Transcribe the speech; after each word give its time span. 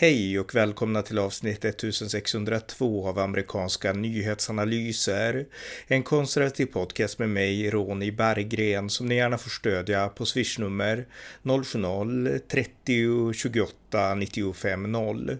Hej 0.00 0.38
och 0.38 0.54
välkomna 0.54 1.02
till 1.02 1.18
avsnitt 1.18 1.64
1602 1.64 3.08
av 3.08 3.18
amerikanska 3.18 3.92
nyhetsanalyser. 3.92 5.46
En 5.86 6.02
konservativ 6.02 6.66
podcast 6.66 7.18
med 7.18 7.30
mig, 7.30 7.70
Ronny 7.70 8.10
Berggren, 8.10 8.90
som 8.90 9.06
ni 9.06 9.14
gärna 9.14 9.38
får 9.38 9.50
stödja 9.50 10.08
på 10.08 10.26
swishnummer 10.26 11.06
070-30 11.42 13.32
28 13.32 14.14
95 14.14 14.92
0. 14.92 15.36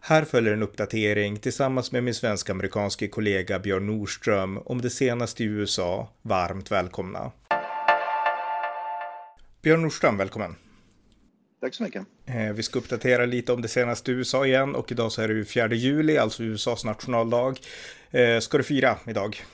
Här 0.00 0.24
följer 0.24 0.52
en 0.52 0.62
uppdatering 0.62 1.36
tillsammans 1.36 1.92
med 1.92 2.04
min 2.04 2.14
svensk-amerikanske 2.14 3.08
kollega 3.08 3.58
Björn 3.58 3.86
Nordström 3.86 4.58
om 4.58 4.80
det 4.80 4.90
senaste 4.90 5.42
i 5.42 5.46
USA. 5.46 6.12
Varmt 6.22 6.70
välkomna! 6.70 7.32
Björn 9.62 9.82
Nordström, 9.82 10.16
välkommen! 10.16 10.61
Tack 11.62 11.74
så 11.74 11.82
mycket. 11.82 12.06
Eh, 12.26 12.52
vi 12.52 12.62
ska 12.62 12.78
uppdatera 12.78 13.26
lite 13.26 13.52
om 13.52 13.62
det 13.62 13.68
senaste 13.68 14.12
USA 14.12 14.46
igen 14.46 14.74
och 14.74 14.92
idag 14.92 15.12
så 15.12 15.22
är 15.22 15.28
det 15.28 15.34
ju 15.34 15.44
4 15.44 15.74
juli, 15.74 16.18
alltså 16.18 16.42
USAs 16.42 16.84
nationaldag. 16.84 17.54
Eh, 18.10 18.38
ska 18.38 18.58
du 18.58 18.64
fira 18.64 18.98
idag? 19.06 19.44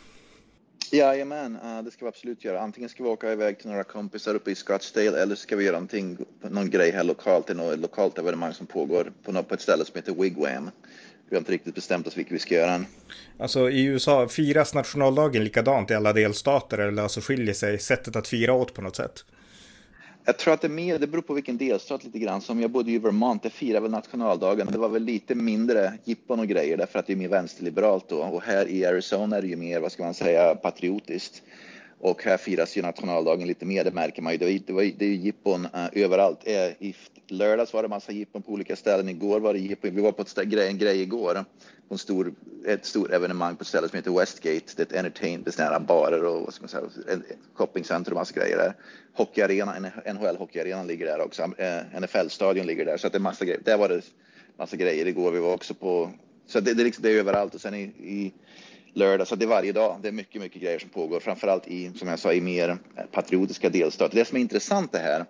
Jajamän, 0.93 1.57
eh, 1.57 1.83
det 1.83 1.91
ska 1.91 2.05
vi 2.05 2.09
absolut 2.09 2.45
göra. 2.45 2.61
Antingen 2.61 2.89
ska 2.89 3.03
vi 3.03 3.09
åka 3.09 3.33
iväg 3.33 3.59
till 3.59 3.71
några 3.71 3.85
kompisar 3.85 4.35
uppe 4.35 4.51
i 4.51 4.55
Scottsdale 4.55 5.23
eller 5.23 5.35
ska 5.35 5.57
vi 5.57 5.65
göra 5.65 5.77
någonting, 5.77 6.19
någon 6.51 6.71
grej 6.71 6.91
här 6.91 7.05
lokalt, 7.05 7.57
något 7.57 7.79
lokalt 7.79 8.19
evenemang 8.19 8.55
som 8.55 8.67
pågår 8.67 9.13
på, 9.25 9.33
något, 9.33 9.49
på 9.49 9.55
ett 9.55 9.61
ställe 9.61 9.85
som 9.85 9.97
heter 9.97 10.15
Wigwam. 10.15 10.71
Vi 11.29 11.37
har 11.37 11.39
inte 11.39 11.53
riktigt 11.53 11.75
bestämt 11.75 12.07
oss 12.07 12.17
vilket 12.17 12.35
vi 12.35 12.39
ska 12.39 12.55
göra 12.55 12.73
än. 12.73 12.87
Alltså 13.39 13.71
i 13.71 13.85
USA, 13.85 14.29
firas 14.29 14.75
nationaldagen 14.75 15.45
likadant 15.45 15.91
i 15.91 15.95
alla 15.95 16.13
delstater 16.13 16.79
eller 16.79 17.03
alltså 17.03 17.21
skiljer 17.21 17.55
sig 17.55 17.79
sättet 17.79 18.17
att 18.17 18.29
fira 18.29 18.53
åt 18.53 18.75
på 18.75 18.83
något 18.83 18.97
sätt? 18.97 19.25
Jag 20.29 20.37
tror 20.39 20.55
att 20.55 20.61
det, 20.61 20.69
mer, 20.69 20.99
det 20.99 21.07
beror 21.07 21.23
på 21.23 21.35
vilken 21.35 21.57
delstat 21.57 22.05
lite 22.05 22.19
grann. 22.19 22.41
Som 22.41 22.61
jag 22.61 22.71
bodde 22.71 22.91
i 22.91 22.99
Vermont, 22.99 23.43
det 23.43 23.51
firade 23.51 23.81
väl 23.81 23.91
nationaldagen. 23.91 24.69
Det 24.73 24.79
var 24.79 24.89
väl 24.89 25.03
lite 25.03 25.35
mindre 25.35 25.93
jippon 26.05 26.41
och 26.41 26.47
grejer 26.47 26.77
därför 26.77 26.99
att 26.99 27.07
det 27.07 27.13
är 27.13 27.17
mer 27.17 27.29
vänsterliberalt 27.29 28.09
då. 28.09 28.17
Och 28.17 28.43
här 28.43 28.69
i 28.69 28.87
Arizona 28.87 29.37
är 29.37 29.43
det 29.43 29.49
ju 29.49 29.57
mer, 29.57 29.81
vad 29.81 29.93
ska 29.93 30.05
man 30.05 30.15
säga, 30.15 30.55
patriotiskt. 30.55 31.43
Och 32.01 32.25
här 32.25 32.37
firas 32.37 32.77
ju 32.77 32.83
nationaldagen 32.83 33.49
lite 33.49 33.67
mer, 33.67 33.85
det 33.85 33.91
märker 33.91 34.23
man 34.23 34.33
ju. 34.33 34.39
Det, 34.39 34.45
var, 34.45 34.53
det, 34.67 34.73
var, 34.73 34.83
det 34.83 35.05
är 35.05 35.09
ju 35.09 35.15
jippon 35.15 35.65
uh, 35.65 35.89
överallt. 35.93 36.47
Uh, 36.47 36.53
I 36.55 36.95
lördags 37.29 37.73
var 37.73 37.83
det 37.83 37.89
massa 37.89 38.13
jippon 38.13 38.43
på 38.43 38.53
olika 38.53 38.77
ställen. 38.77 39.09
Igår 39.09 39.41
var 39.41 39.53
det 39.53 39.59
jippon. 39.59 39.95
Vi 39.95 40.03
var 40.03 40.13
på 40.13 40.23
ett 40.23 40.35
grej, 40.35 40.69
en 40.69 40.79
grej 40.79 41.03
igår. 41.03 41.45
På 41.89 41.95
en 41.95 41.99
stor, 41.99 42.35
ett 42.67 42.85
stort 42.85 43.11
evenemang 43.11 43.57
på 43.57 43.63
ett 43.63 43.69
ställe 43.69 43.89
som 43.89 43.97
heter 43.97 44.11
Westgate. 44.11 44.73
Det 44.77 44.83
är 44.83 44.87
ett 44.87 44.93
entertain, 44.93 45.43
det 45.43 45.59
är 45.59 45.81
barer 45.81 46.25
och 46.25 46.43
vad 46.43 46.55
ska 46.55 46.63
man 46.63 46.69
säga, 46.69 47.21
shoppingcenter 47.55 48.13
och 48.13 48.19
massa 48.19 48.35
grejer 48.35 48.57
där. 48.57 48.75
Hockeyarena, 49.13 49.93
NHL 50.15 50.37
hockeyarenan 50.37 50.87
ligger 50.87 51.07
där 51.07 51.21
också. 51.21 51.43
Uh, 51.43 51.51
eh, 51.59 52.01
NFL-stadion 52.01 52.67
ligger 52.67 52.85
där. 52.85 52.97
Så 52.97 53.07
att 53.07 53.13
det 53.13 53.19
är 53.19 53.21
massa 53.21 53.45
grejer. 53.45 53.61
Där 53.65 53.79
var 53.79 53.89
det 53.89 54.03
massa 54.57 54.77
grejer 54.77 55.07
igår. 55.07 55.33
Vi 55.33 55.39
var 55.39 55.55
också 55.55 55.75
på, 55.75 56.11
så 56.47 56.61
det, 56.61 56.75
det, 56.75 56.85
liksom- 56.85 57.03
det 57.03 57.11
är 57.11 57.19
överallt. 57.19 57.55
Och 57.55 57.61
sen 57.61 57.75
i, 57.75 57.83
i 57.83 58.33
lördag, 58.93 59.29
så 59.29 59.37
det 59.37 59.45
är 59.45 59.49
varje 59.49 59.73
dag. 59.73 59.99
Det 60.03 60.09
är 60.09 60.13
mycket, 60.13 60.43
mycket 60.43 60.63
grejer 60.63 60.79
som 60.79 60.89
pågår, 60.89 61.21
framförallt 61.21 61.69
i, 61.69 61.93
som 61.95 62.09
jag 62.09 62.19
sa, 62.19 62.33
i 62.33 62.41
mer 62.41 62.79
patriotiska 63.13 63.69
delstater. 63.69 64.17
Det 64.17 64.25
som 64.25 64.37
är 64.37 64.41
intressant 64.41 64.93
det 64.93 64.99
här, 64.99 65.25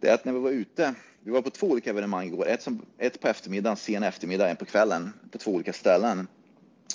det 0.00 0.08
är 0.08 0.14
att 0.14 0.24
när 0.24 0.32
vi 0.32 0.38
var 0.38 0.50
ute, 0.50 0.94
vi 1.20 1.30
var 1.30 1.42
på 1.42 1.50
två 1.50 1.66
olika 1.66 1.90
evenemang 1.90 2.26
igår, 2.26 2.48
ett, 2.48 2.62
som, 2.62 2.82
ett 2.98 3.20
på 3.20 3.28
eftermiddagen, 3.28 3.76
sen 3.76 4.02
eftermiddag, 4.02 4.48
en 4.48 4.56
på 4.56 4.64
kvällen, 4.64 5.12
på 5.32 5.38
två 5.38 5.50
olika 5.50 5.72
ställen. 5.72 6.26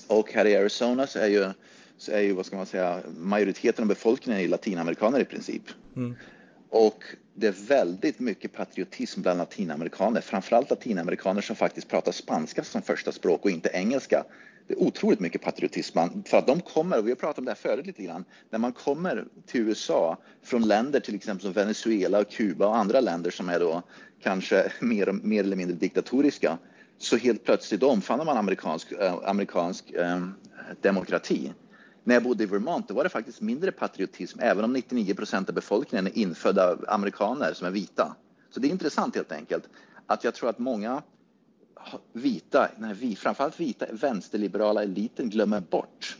Och 0.07 0.33
här 0.33 0.45
i 0.45 0.55
Arizona 0.55 1.07
så 1.07 1.19
är 1.19 1.27
ju, 1.27 1.49
så 1.97 2.11
är 2.11 2.21
ju 2.21 2.33
vad 2.33 2.45
ska 2.45 2.55
man 2.55 2.65
säga, 2.65 2.99
majoriteten 3.17 3.83
av 3.83 3.87
befolkningen 3.87 4.41
är 4.41 4.47
latinamerikaner 4.47 5.19
i 5.19 5.25
princip. 5.25 5.63
Mm. 5.95 6.15
Och 6.69 7.03
det 7.33 7.47
är 7.47 7.55
väldigt 7.67 8.19
mycket 8.19 8.53
patriotism 8.53 9.21
bland 9.21 9.37
latinamerikaner, 9.37 10.21
framförallt 10.21 10.69
latinamerikaner 10.69 11.41
som 11.41 11.55
faktiskt 11.55 11.87
pratar 11.87 12.11
spanska 12.11 12.63
som 12.63 12.81
första 12.81 13.11
språk 13.11 13.45
och 13.45 13.51
inte 13.51 13.69
engelska 13.73 14.23
det 14.67 14.73
är 14.73 14.83
otroligt 14.83 15.19
mycket 15.19 15.41
patriotism. 15.41 15.99
För 16.25 16.37
att 16.37 16.47
de 16.47 16.61
kommer, 16.61 16.97
och 16.97 17.07
vi 17.07 17.11
har 17.11 17.15
pratat 17.15 17.37
om 17.37 17.45
det 17.45 17.51
här 17.51 17.55
förut 17.55 17.85
lite 17.85 18.03
grann, 18.03 18.25
när 18.49 18.59
man 18.59 18.71
kommer 18.71 19.25
till 19.45 19.61
USA 19.61 20.17
från 20.43 20.67
länder 20.67 20.99
till 20.99 21.15
exempel 21.15 21.43
som 21.43 21.53
Venezuela 21.53 22.19
och 22.19 22.31
Kuba 22.31 22.67
och 22.67 22.77
andra 22.77 22.99
länder 22.99 23.31
som 23.31 23.49
är 23.49 23.59
då 23.59 23.81
kanske 24.23 24.71
mer, 24.79 25.11
mer 25.11 25.43
eller 25.43 25.55
mindre 25.55 25.75
diktatoriska, 25.75 26.57
så 26.97 27.17
helt 27.17 27.43
plötsligt 27.43 27.83
omfamnar 27.83 28.25
man 28.25 28.37
amerikansk, 28.37 28.91
äh, 28.91 29.13
amerikansk 29.23 29.91
äh, 29.91 30.27
demokrati. 30.81 31.53
När 32.03 32.15
jag 32.15 32.23
bodde 32.23 32.43
i 32.43 32.47
Vermont 32.47 32.87
då 32.87 32.93
var 32.93 33.03
det 33.03 33.09
faktiskt 33.09 33.41
mindre 33.41 33.71
patriotism, 33.71 34.39
även 34.41 34.63
om 34.63 34.73
99 34.73 35.15
procent 35.15 35.49
av 35.49 35.55
befolkningen 35.55 36.07
är 36.07 36.17
infödda 36.17 36.77
amerikaner 36.87 37.53
som 37.53 37.67
är 37.67 37.71
vita. 37.71 38.15
Så 38.49 38.59
det 38.59 38.67
är 38.67 38.71
intressant 38.71 39.15
helt 39.15 39.31
enkelt 39.31 39.69
att 40.07 40.23
jag 40.23 40.35
tror 40.35 40.49
att 40.49 40.59
många 40.59 41.01
vita, 42.13 42.69
nej, 42.77 42.93
vi, 42.93 43.15
framförallt 43.15 43.59
vita 43.59 43.85
vänsterliberala 43.91 44.83
eliten 44.83 45.29
glömmer 45.29 45.59
bort 45.59 46.17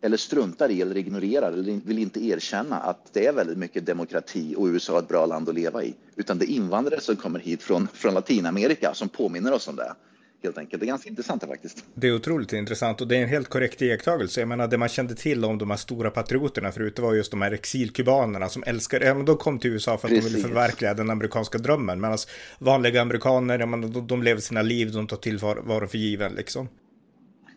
eller 0.00 0.16
struntar 0.16 0.70
i 0.70 0.80
eller 0.80 0.96
ignorerar 0.96 1.52
eller 1.52 1.80
vill 1.84 1.98
inte 1.98 2.24
erkänna 2.24 2.76
att 2.76 3.12
det 3.12 3.26
är 3.26 3.32
väldigt 3.32 3.58
mycket 3.58 3.86
demokrati 3.86 4.54
och 4.58 4.66
USA 4.66 4.94
är 4.96 4.98
ett 4.98 5.08
bra 5.08 5.26
land 5.26 5.48
att 5.48 5.54
leva 5.54 5.84
i. 5.84 5.94
Utan 6.16 6.38
det 6.38 6.44
är 6.44 6.54
invandrare 6.54 7.00
som 7.00 7.16
kommer 7.16 7.38
hit 7.38 7.62
från, 7.62 7.88
från 7.92 8.14
Latinamerika 8.14 8.94
som 8.94 9.08
påminner 9.08 9.52
oss 9.52 9.68
om 9.68 9.76
det 9.76 9.94
helt 10.44 10.58
enkelt. 10.58 10.80
Det 10.80 10.84
är 10.84 10.88
ganska 10.88 11.08
intressant 11.08 11.44
faktiskt. 11.44 11.84
Det 11.94 12.08
är 12.08 12.14
otroligt 12.14 12.52
intressant 12.52 13.00
och 13.00 13.08
det 13.08 13.16
är 13.16 13.22
en 13.22 13.28
helt 13.28 13.48
korrekt 13.48 13.82
iakttagelse. 13.82 14.40
Jag 14.40 14.48
menar 14.48 14.68
det 14.68 14.78
man 14.78 14.88
kände 14.88 15.14
till 15.14 15.44
om 15.44 15.58
de 15.58 15.70
här 15.70 15.76
stora 15.76 16.10
patrioterna 16.10 16.72
förut, 16.72 16.96
det 16.96 17.02
var 17.02 17.14
just 17.14 17.30
de 17.30 17.42
här 17.42 17.52
exilkubanerna 17.52 18.48
som 18.48 18.64
älskade, 18.66 19.06
ja 19.06 19.14
men 19.14 19.24
de 19.24 19.36
kom 19.36 19.58
till 19.58 19.70
USA 19.70 19.98
för 19.98 20.08
att 20.08 20.14
Precis. 20.14 20.32
de 20.32 20.36
ville 20.36 20.48
förverkliga 20.48 20.94
den 20.94 21.10
amerikanska 21.10 21.58
drömmen. 21.58 22.00
Medan 22.00 22.18
vanliga 22.58 23.02
amerikaner, 23.02 23.58
ja, 23.58 23.66
men 23.66 23.92
de, 23.92 24.06
de 24.06 24.22
lever 24.22 24.40
sina 24.40 24.62
liv, 24.62 24.92
de 24.92 25.06
tar 25.06 25.16
tillvaro 25.16 25.86
för 25.86 25.98
given 25.98 26.32
liksom. 26.32 26.68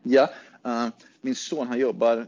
Ja, 0.03 0.30
uh, 0.68 0.88
min 1.22 1.36
son 1.36 1.68
han 1.68 1.80
jobbar 1.80 2.26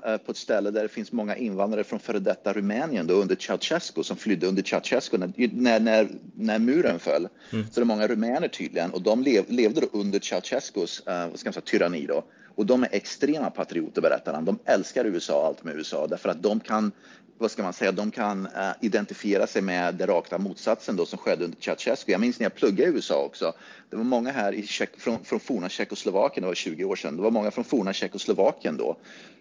på 0.00 0.30
ett 0.32 0.36
ställe 0.36 0.70
där 0.70 0.82
det 0.82 0.88
finns 0.88 1.12
många 1.12 1.36
invandrare 1.36 1.84
från 1.84 1.98
före 1.98 2.18
detta 2.18 2.52
Rumänien 2.52 3.06
då 3.06 3.14
under 3.14 3.36
Ceausescu 3.36 4.02
som 4.02 4.16
flydde 4.16 4.46
under 4.46 4.62
Ceausescu 4.62 5.18
när, 5.18 5.80
när, 5.80 6.08
när 6.34 6.58
muren 6.58 6.98
föll. 6.98 7.28
Mm. 7.52 7.66
Så 7.70 7.80
det 7.80 7.80
är 7.80 7.84
många 7.84 8.06
rumäner 8.06 8.48
tydligen 8.48 8.90
och 8.90 9.02
de 9.02 9.22
lev, 9.22 9.44
levde 9.48 9.86
under 9.92 10.20
Ceausescus 10.20 11.02
uh, 11.08 11.28
vad 11.30 11.38
ska 11.38 11.48
man 11.48 11.52
säga, 11.52 11.62
tyranni 11.64 12.06
då. 12.06 12.24
Och 12.54 12.66
de 12.66 12.82
är 12.82 12.88
extrema 12.92 13.50
patrioter 13.50 14.02
berättar 14.02 14.34
han. 14.34 14.44
De 14.44 14.58
älskar 14.64 15.04
USA 15.04 15.40
och 15.40 15.46
allt 15.46 15.64
med 15.64 15.76
USA 15.76 16.06
därför 16.06 16.28
att 16.28 16.42
de 16.42 16.60
kan 16.60 16.92
vad 17.38 17.50
ska 17.50 17.62
man 17.62 17.72
säga, 17.72 17.92
de 17.92 18.10
kan 18.10 18.46
uh, 18.46 18.72
identifiera 18.80 19.46
sig 19.46 19.62
med 19.62 19.94
den 19.94 20.06
raka 20.06 20.38
motsatsen 20.38 20.96
då 20.96 21.06
som 21.06 21.18
skedde 21.18 21.44
under 21.44 21.58
Ceausescu. 21.60 22.12
Jag 22.12 22.20
minns 22.20 22.38
när 22.38 22.44
jag 22.44 22.54
pluggade 22.54 22.90
i 22.90 22.94
USA 22.94 23.24
också. 23.24 23.52
Det 23.90 23.96
var 23.96 24.04
många 24.04 24.32
här 24.32 24.52
i 24.52 24.66
Tjeck, 24.66 24.90
från, 25.00 25.24
från 25.24 25.40
forna 25.40 25.68
Tjeckoslovakien, 25.68 26.42
det 26.42 26.46
var 26.46 26.54
20 26.54 26.84
år 26.84 26.96
sedan. 26.96 27.16
Det 27.16 27.22
var 27.22 27.30
många 27.30 27.50
från 27.50 27.64
forna 27.64 27.92
Tjeckoslovakien 27.92 28.76
då 28.76 28.96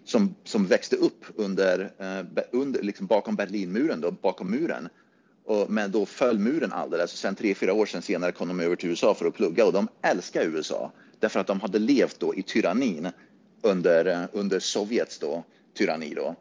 som, 0.05 0.35
som 0.43 0.65
växte 0.65 0.95
upp 0.95 1.25
under, 1.35 1.79
uh, 1.79 2.43
under 2.51 2.83
liksom 2.83 3.05
bakom 3.07 3.35
Berlinmuren, 3.35 4.01
då, 4.01 4.11
bakom 4.11 4.51
muren. 4.51 4.89
Och, 5.45 5.69
men 5.69 5.91
då 5.91 6.05
föll 6.05 6.39
muren 6.39 6.73
alldeles 6.73 7.13
och 7.13 7.19
sen 7.19 7.35
tre, 7.35 7.55
fyra 7.55 7.73
år 7.73 7.85
sedan 7.85 8.01
senare 8.01 8.31
kom 8.31 8.47
de 8.47 8.59
över 8.59 8.75
till 8.75 8.89
USA 8.89 9.13
för 9.13 9.25
att 9.25 9.33
plugga 9.33 9.65
och 9.65 9.73
de 9.73 9.87
älskar 10.01 10.41
USA 10.41 10.91
därför 11.19 11.39
att 11.39 11.47
de 11.47 11.61
hade 11.61 11.79
levt 11.79 12.19
då 12.19 12.35
i 12.35 12.43
tyrannin 12.43 13.07
under, 13.61 14.05
eh, 14.05 14.21
under 14.31 14.59
Sovjets 14.59 15.19
då, 15.19 15.43
tyranni 15.77 16.13
då. 16.13 16.35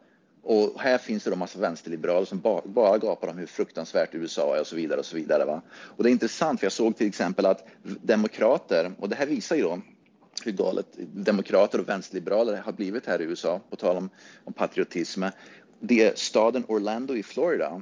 Och 0.49 0.81
här 0.81 0.97
finns 0.97 1.23
det 1.23 1.31
en 1.31 1.39
massa 1.39 1.59
vänsterliberaler 1.59 2.25
som 2.25 2.39
bara, 2.39 2.61
bara 2.65 2.97
gapar 2.97 3.27
om 3.27 3.37
hur 3.37 3.45
fruktansvärt 3.45 4.15
USA 4.15 4.55
är 4.55 4.61
och 4.61 4.67
så 4.67 4.75
vidare 4.75 4.99
och 4.99 5.05
så 5.05 5.15
vidare. 5.15 5.45
Va? 5.45 5.61
Och 5.71 6.03
det 6.03 6.09
är 6.09 6.11
intressant 6.11 6.59
för 6.59 6.65
jag 6.65 6.71
såg 6.71 6.97
till 6.97 7.07
exempel 7.07 7.45
att 7.45 7.67
demokrater, 7.83 8.91
och 8.99 9.09
det 9.09 9.15
här 9.15 9.25
visar 9.25 9.55
ju 9.55 9.61
då 9.61 9.81
hur 10.43 10.51
galet 10.51 10.85
demokrater 10.97 11.79
och 11.79 11.89
vänsterliberaler 11.89 12.57
har 12.57 12.71
blivit 12.71 13.05
här 13.05 13.21
i 13.21 13.23
USA, 13.23 13.61
på 13.69 13.75
tal 13.75 13.97
om, 13.97 14.09
om 14.43 14.53
patriotism. 14.53 15.23
Det 15.79 16.03
är 16.03 16.15
staden 16.15 16.63
Orlando 16.67 17.15
i 17.15 17.23
Florida. 17.23 17.81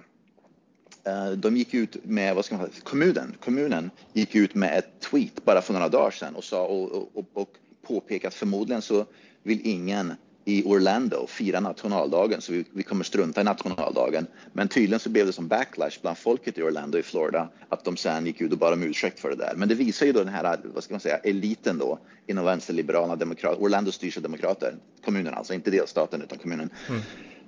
Eh, 1.03 1.31
de 1.31 1.57
gick 1.57 1.73
ut 1.73 2.05
med, 2.05 2.35
vad 2.35 2.45
ska 2.45 2.57
man 2.57 2.67
säga, 2.67 2.81
kommunen, 2.83 3.35
kommunen 3.39 3.91
gick 4.13 4.35
ut 4.35 4.55
med 4.55 4.77
ett 4.77 4.99
tweet 4.99 5.45
bara 5.45 5.61
för 5.61 5.73
några 5.73 5.89
dagar 5.89 6.11
sedan 6.11 6.35
och 6.35 6.43
sa 6.43 6.65
och, 6.65 7.17
och, 7.17 7.25
och 7.33 7.49
påpekat 7.81 8.33
förmodligen 8.33 8.81
så 8.81 9.05
vill 9.43 9.61
ingen 9.63 10.13
i 10.45 10.63
Orlando 10.63 11.27
fira 11.27 11.59
nationaldagen 11.59 12.41
så 12.41 12.51
vi, 12.51 12.65
vi, 12.71 12.83
kommer 12.83 13.03
strunta 13.03 13.41
i 13.41 13.43
nationaldagen. 13.43 14.27
Men 14.53 14.67
tydligen 14.67 14.99
så 14.99 15.09
blev 15.09 15.25
det 15.25 15.33
som 15.33 15.47
backlash 15.47 16.01
bland 16.01 16.17
folket 16.17 16.57
i 16.57 16.61
Orlando 16.61 16.97
i 16.97 17.03
Florida 17.03 17.49
att 17.69 17.85
de 17.85 17.97
sen 17.97 18.25
gick 18.25 18.41
ut 18.41 18.51
och 18.51 18.57
bad 18.57 18.73
om 18.73 18.83
ursäkt 18.83 19.19
för 19.19 19.29
det 19.29 19.35
där. 19.35 19.53
Men 19.55 19.69
det 19.69 19.75
visar 19.75 20.05
ju 20.05 20.11
då 20.11 20.19
den 20.19 20.33
här, 20.33 20.59
vad 20.63 20.83
ska 20.83 20.93
man 20.93 21.01
säga, 21.01 21.17
eliten 21.17 21.77
då 21.77 21.99
inom 22.27 22.45
vänsterliberala 22.45 23.15
demokrater. 23.15 23.63
Orlando 23.63 23.91
styrs 23.91 24.17
av 24.17 24.23
demokrater, 24.23 24.75
kommunen 25.05 25.33
alltså, 25.33 25.53
inte 25.53 25.71
delstaten 25.71 26.21
utan 26.21 26.37
kommunen. 26.37 26.69
Mm. 26.89 27.01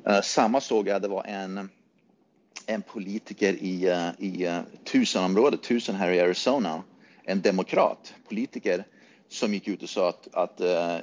Uh, 0.07 0.21
samma 0.21 0.61
såg 0.61 0.87
jag, 0.87 1.01
det 1.01 1.07
var 1.07 1.23
en 1.23 1.69
en 2.67 2.81
politiker 2.81 3.53
i, 3.53 3.89
uh, 3.89 4.25
i 4.25 4.47
uh, 4.47 4.59
Tucsonområdet, 4.83 5.63
Tucson 5.63 5.95
här 5.95 6.11
i 6.11 6.19
Arizona, 6.19 6.83
en 7.23 7.41
demokrat, 7.41 8.13
politiker 8.27 8.85
som 9.29 9.53
gick 9.53 9.67
ut 9.67 9.83
och 9.83 9.89
sa 9.89 10.09
att, 10.09 10.27
att 10.33 10.61
uh, 10.61 10.97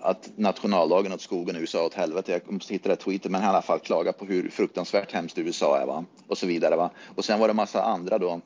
att 0.00 0.30
nationaldagen 0.36 1.12
åt 1.12 1.20
skogen 1.20 1.56
i 1.56 1.58
USA 1.58 1.86
åt 1.86 1.94
helvete. 1.94 2.32
Jag 2.32 2.52
måste 2.52 2.74
hitta 2.74 2.88
det 2.88 2.96
tweeten, 2.96 3.32
men 3.32 3.42
i 3.42 3.46
alla 3.46 3.62
fall 3.62 3.78
klaga 3.78 4.12
på 4.12 4.24
hur 4.24 4.50
fruktansvärt 4.50 5.12
hemskt 5.12 5.38
USA 5.38 5.80
är 5.80 5.86
va? 5.86 6.04
och 6.26 6.38
så 6.38 6.46
vidare. 6.46 6.76
Va? 6.76 6.90
Och 7.16 7.24
sen 7.24 7.40
var 7.40 7.48
det 7.48 7.54
massa 7.54 7.82
andra 7.82 8.18
då 8.18 8.40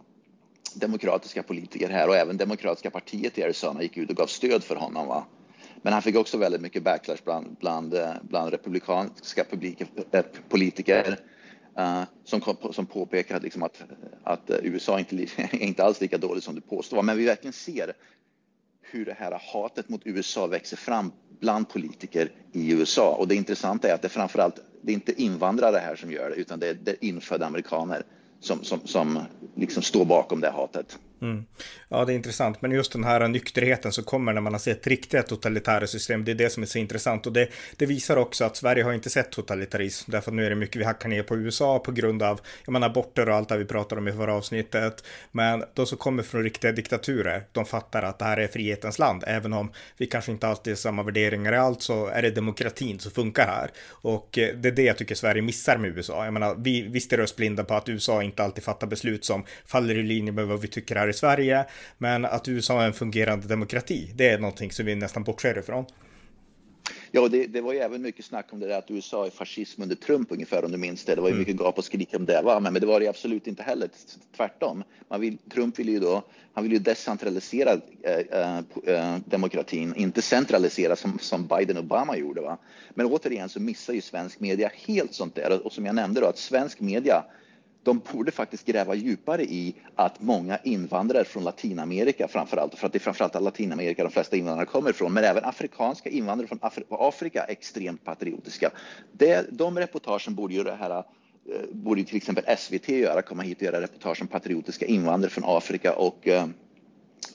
demokratiska 0.74 1.42
politiker 1.42 1.88
här 1.88 2.08
och 2.08 2.16
även 2.16 2.36
demokratiska 2.36 2.90
partiet 2.90 3.38
i 3.38 3.42
Arizona 3.42 3.82
gick 3.82 3.96
ut 3.96 4.10
och 4.10 4.16
gav 4.16 4.26
stöd 4.26 4.64
för 4.64 4.76
honom. 4.76 5.08
Va? 5.08 5.24
Men 5.82 5.92
han 5.92 6.02
fick 6.02 6.16
också 6.16 6.38
väldigt 6.38 6.60
mycket 6.60 6.82
backlash 6.82 7.18
bland, 7.24 7.56
bland, 7.60 7.94
eh, 7.94 8.12
bland 8.22 8.50
republikanska 8.50 9.44
publiker, 9.44 9.86
eh, 10.10 10.24
politiker 10.48 11.18
uh, 11.78 12.02
som, 12.24 12.40
som 12.72 12.86
påpekade 12.86 13.40
liksom 13.40 13.62
att, 13.62 13.82
att 14.22 14.50
USA 14.62 14.98
inte 14.98 15.16
är 15.16 15.54
inte 15.62 15.84
alls 15.84 16.00
lika 16.00 16.18
dåligt 16.18 16.44
som 16.44 16.54
du 16.54 16.60
påstår. 16.60 17.02
Men 17.02 17.16
vi 17.16 17.24
verkligen 17.24 17.52
ser 17.52 17.92
hur 18.90 19.04
det 19.04 19.16
här 19.18 19.40
hatet 19.52 19.88
mot 19.88 20.00
USA 20.04 20.46
växer 20.46 20.76
fram 20.76 21.12
bland 21.40 21.68
politiker 21.68 22.32
i 22.52 22.72
USA. 22.72 23.14
Och 23.14 23.28
det 23.28 23.34
intressanta 23.34 23.88
är 23.88 23.94
att 23.94 24.02
det 24.02 24.08
framförallt, 24.08 24.60
det 24.82 24.92
är 24.92 24.94
inte 24.94 25.22
invandrare 25.22 25.76
här 25.78 25.96
som 25.96 26.12
gör 26.12 26.30
det, 26.30 26.36
utan 26.36 26.60
det 26.60 26.68
är, 26.68 26.74
det 26.74 26.90
är 26.90 27.04
infödda 27.04 27.46
amerikaner 27.46 28.02
som, 28.40 28.64
som, 28.64 28.80
som 28.84 29.20
liksom 29.54 29.82
står 29.82 30.04
bakom 30.04 30.40
det 30.40 30.50
hatet. 30.50 30.98
Mm. 31.24 31.44
Ja, 31.88 32.04
det 32.04 32.12
är 32.12 32.14
intressant. 32.14 32.62
Men 32.62 32.70
just 32.70 32.92
den 32.92 33.04
här 33.04 33.28
nykterheten 33.28 33.92
som 33.92 34.04
kommer 34.04 34.32
när 34.32 34.40
man 34.40 34.52
har 34.52 34.60
sett 34.60 34.86
riktiga 34.86 35.22
totalitära 35.22 35.86
system, 35.86 36.24
det 36.24 36.30
är 36.30 36.34
det 36.34 36.50
som 36.50 36.62
är 36.62 36.66
så 36.66 36.78
intressant. 36.78 37.26
Och 37.26 37.32
det, 37.32 37.48
det 37.76 37.86
visar 37.86 38.16
också 38.16 38.44
att 38.44 38.56
Sverige 38.56 38.84
har 38.84 38.92
inte 38.92 39.10
sett 39.10 39.30
totalitarism, 39.30 40.10
därför 40.10 40.30
att 40.30 40.34
nu 40.34 40.46
är 40.46 40.50
det 40.50 40.56
mycket 40.56 40.76
vi 40.80 40.84
hackar 40.84 41.08
ner 41.08 41.22
på 41.22 41.36
USA 41.36 41.78
på 41.78 41.92
grund 41.92 42.22
av, 42.22 42.40
jag 42.64 42.72
menar, 42.72 42.86
aborter 42.86 43.28
och 43.28 43.34
allt 43.34 43.48
det 43.48 43.56
vi 43.56 43.64
pratade 43.64 44.00
om 44.00 44.08
i 44.08 44.12
förra 44.12 44.34
avsnittet. 44.34 45.04
Men 45.32 45.64
de 45.74 45.86
som 45.86 45.98
kommer 45.98 46.22
från 46.22 46.42
riktiga 46.42 46.72
diktaturer, 46.72 47.44
de 47.52 47.64
fattar 47.66 48.02
att 48.02 48.18
det 48.18 48.24
här 48.24 48.36
är 48.36 48.48
frihetens 48.48 48.98
land, 48.98 49.24
även 49.26 49.52
om 49.52 49.72
vi 49.96 50.06
kanske 50.06 50.32
inte 50.32 50.48
alltid 50.48 50.70
har 50.70 50.76
samma 50.76 51.02
värderingar 51.02 51.52
i 51.52 51.56
allt, 51.56 51.82
så 51.82 52.06
är 52.06 52.22
det 52.22 52.30
demokratin 52.30 52.98
som 52.98 53.12
funkar 53.12 53.46
här. 53.46 53.70
Och 53.88 54.38
eh, 54.38 54.56
det 54.56 54.68
är 54.68 54.72
det 54.72 54.82
jag 54.82 54.98
tycker 54.98 55.14
Sverige 55.14 55.42
missar 55.42 55.76
med 55.76 55.96
USA. 55.96 56.24
Jag 56.24 56.34
menar, 56.34 56.54
vi, 56.58 56.82
vi 56.82 57.00
stirrar 57.00 57.22
oss 57.22 57.36
blinda 57.36 57.64
på 57.64 57.74
att 57.74 57.88
USA 57.88 58.22
inte 58.22 58.44
alltid 58.44 58.64
fattar 58.64 58.86
beslut 58.86 59.24
som 59.24 59.44
faller 59.66 59.94
i 59.94 60.02
linje 60.02 60.32
med 60.32 60.46
vad 60.46 60.60
vi 60.60 60.68
tycker 60.68 60.96
här 60.96 61.08
i 61.14 61.18
Sverige, 61.18 61.64
men 61.98 62.24
att 62.24 62.48
USA 62.48 62.82
är 62.82 62.86
en 62.86 62.92
fungerande 62.92 63.48
demokrati, 63.48 64.12
det 64.14 64.28
är 64.28 64.38
någonting 64.38 64.72
som 64.72 64.86
vi 64.86 64.94
nästan 64.94 65.24
bortser 65.24 65.58
ifrån. 65.58 65.84
Ja, 67.10 67.28
det, 67.28 67.46
det, 67.46 67.60
var 67.60 67.72
ju 67.72 67.78
även 67.78 68.02
mycket 68.02 68.24
snack 68.24 68.46
om 68.50 68.60
det 68.60 68.66
där 68.66 68.78
att 68.78 68.90
USA 68.90 69.26
är 69.26 69.30
fascism 69.30 69.82
under 69.82 69.96
Trump 69.96 70.32
ungefär 70.32 70.64
om 70.64 70.72
du 70.72 70.78
minns 70.78 71.04
det. 71.04 71.14
Det 71.14 71.20
var 71.20 71.28
ju 71.28 71.32
mm. 71.32 71.38
mycket 71.38 71.56
gap 71.56 71.78
och 71.78 71.84
skrik 71.84 72.08
om 72.14 72.24
det, 72.24 72.42
va? 72.42 72.60
Men, 72.60 72.74
det 72.74 72.86
var 72.86 73.00
det 73.00 73.08
absolut 73.08 73.46
inte 73.46 73.62
heller. 73.62 73.88
Tvärtom. 74.36 74.84
Man 75.08 75.20
vill, 75.20 75.38
Trump 75.38 75.78
vill 75.78 75.88
ju 75.88 76.00
då, 76.00 76.22
han 76.52 76.64
vill 76.64 76.72
ju 76.72 76.78
decentralisera 76.78 77.70
äh, 78.02 78.58
äh, 78.94 79.16
demokratin, 79.24 79.94
inte 79.96 80.22
centralisera 80.22 80.96
som, 80.96 81.18
som 81.18 81.46
Biden 81.46 81.76
och 81.76 81.84
Obama 81.84 82.16
gjorde. 82.16 82.40
Va? 82.40 82.58
Men 82.94 83.06
återigen 83.06 83.48
så 83.48 83.60
missar 83.60 83.92
ju 83.92 84.00
svensk 84.00 84.40
media 84.40 84.70
helt 84.86 85.14
sånt 85.14 85.34
där. 85.34 85.52
Och, 85.52 85.66
och 85.66 85.72
som 85.72 85.86
jag 85.86 85.94
nämnde 85.94 86.20
då, 86.20 86.26
att 86.26 86.38
svensk 86.38 86.80
media 86.80 87.24
de 87.84 88.00
borde 88.12 88.30
faktiskt 88.30 88.66
gräva 88.66 88.94
djupare 88.94 89.44
i 89.44 89.74
att 89.94 90.20
många 90.20 90.58
invandrare 90.58 91.24
från 91.24 91.44
Latinamerika 91.44 92.28
framför 92.28 92.56
allt, 92.56 92.74
för 92.74 92.86
att 92.86 92.92
det 92.92 92.96
är 92.96 93.00
framför 93.00 93.24
allt 93.24 93.42
Latinamerika 93.42 94.02
de 94.04 94.10
flesta 94.10 94.36
invandrare 94.36 94.66
kommer 94.66 94.90
ifrån, 94.90 95.12
men 95.12 95.24
även 95.24 95.44
afrikanska 95.44 96.10
invandrare 96.10 96.48
från 96.48 96.58
Afri 96.62 96.84
Afrika 96.90 97.44
är 97.44 97.52
extremt 97.52 98.04
patriotiska. 98.04 98.70
Det, 99.12 99.46
de 99.50 99.78
reportagen 99.78 100.34
borde 100.34 100.54
ju 100.54 100.62
det 100.62 100.74
här 100.74 100.90
eh, 100.98 101.02
borde 101.72 102.04
till 102.04 102.16
exempel 102.16 102.56
SVT 102.58 102.88
göra, 102.88 103.22
komma 103.22 103.42
hit 103.42 103.58
och 103.58 103.62
göra 103.62 103.80
reportage 103.80 104.22
om 104.22 104.28
patriotiska 104.28 104.86
invandrare 104.86 105.30
från 105.30 105.44
Afrika 105.46 105.94
och, 105.94 106.28
eh, 106.28 106.46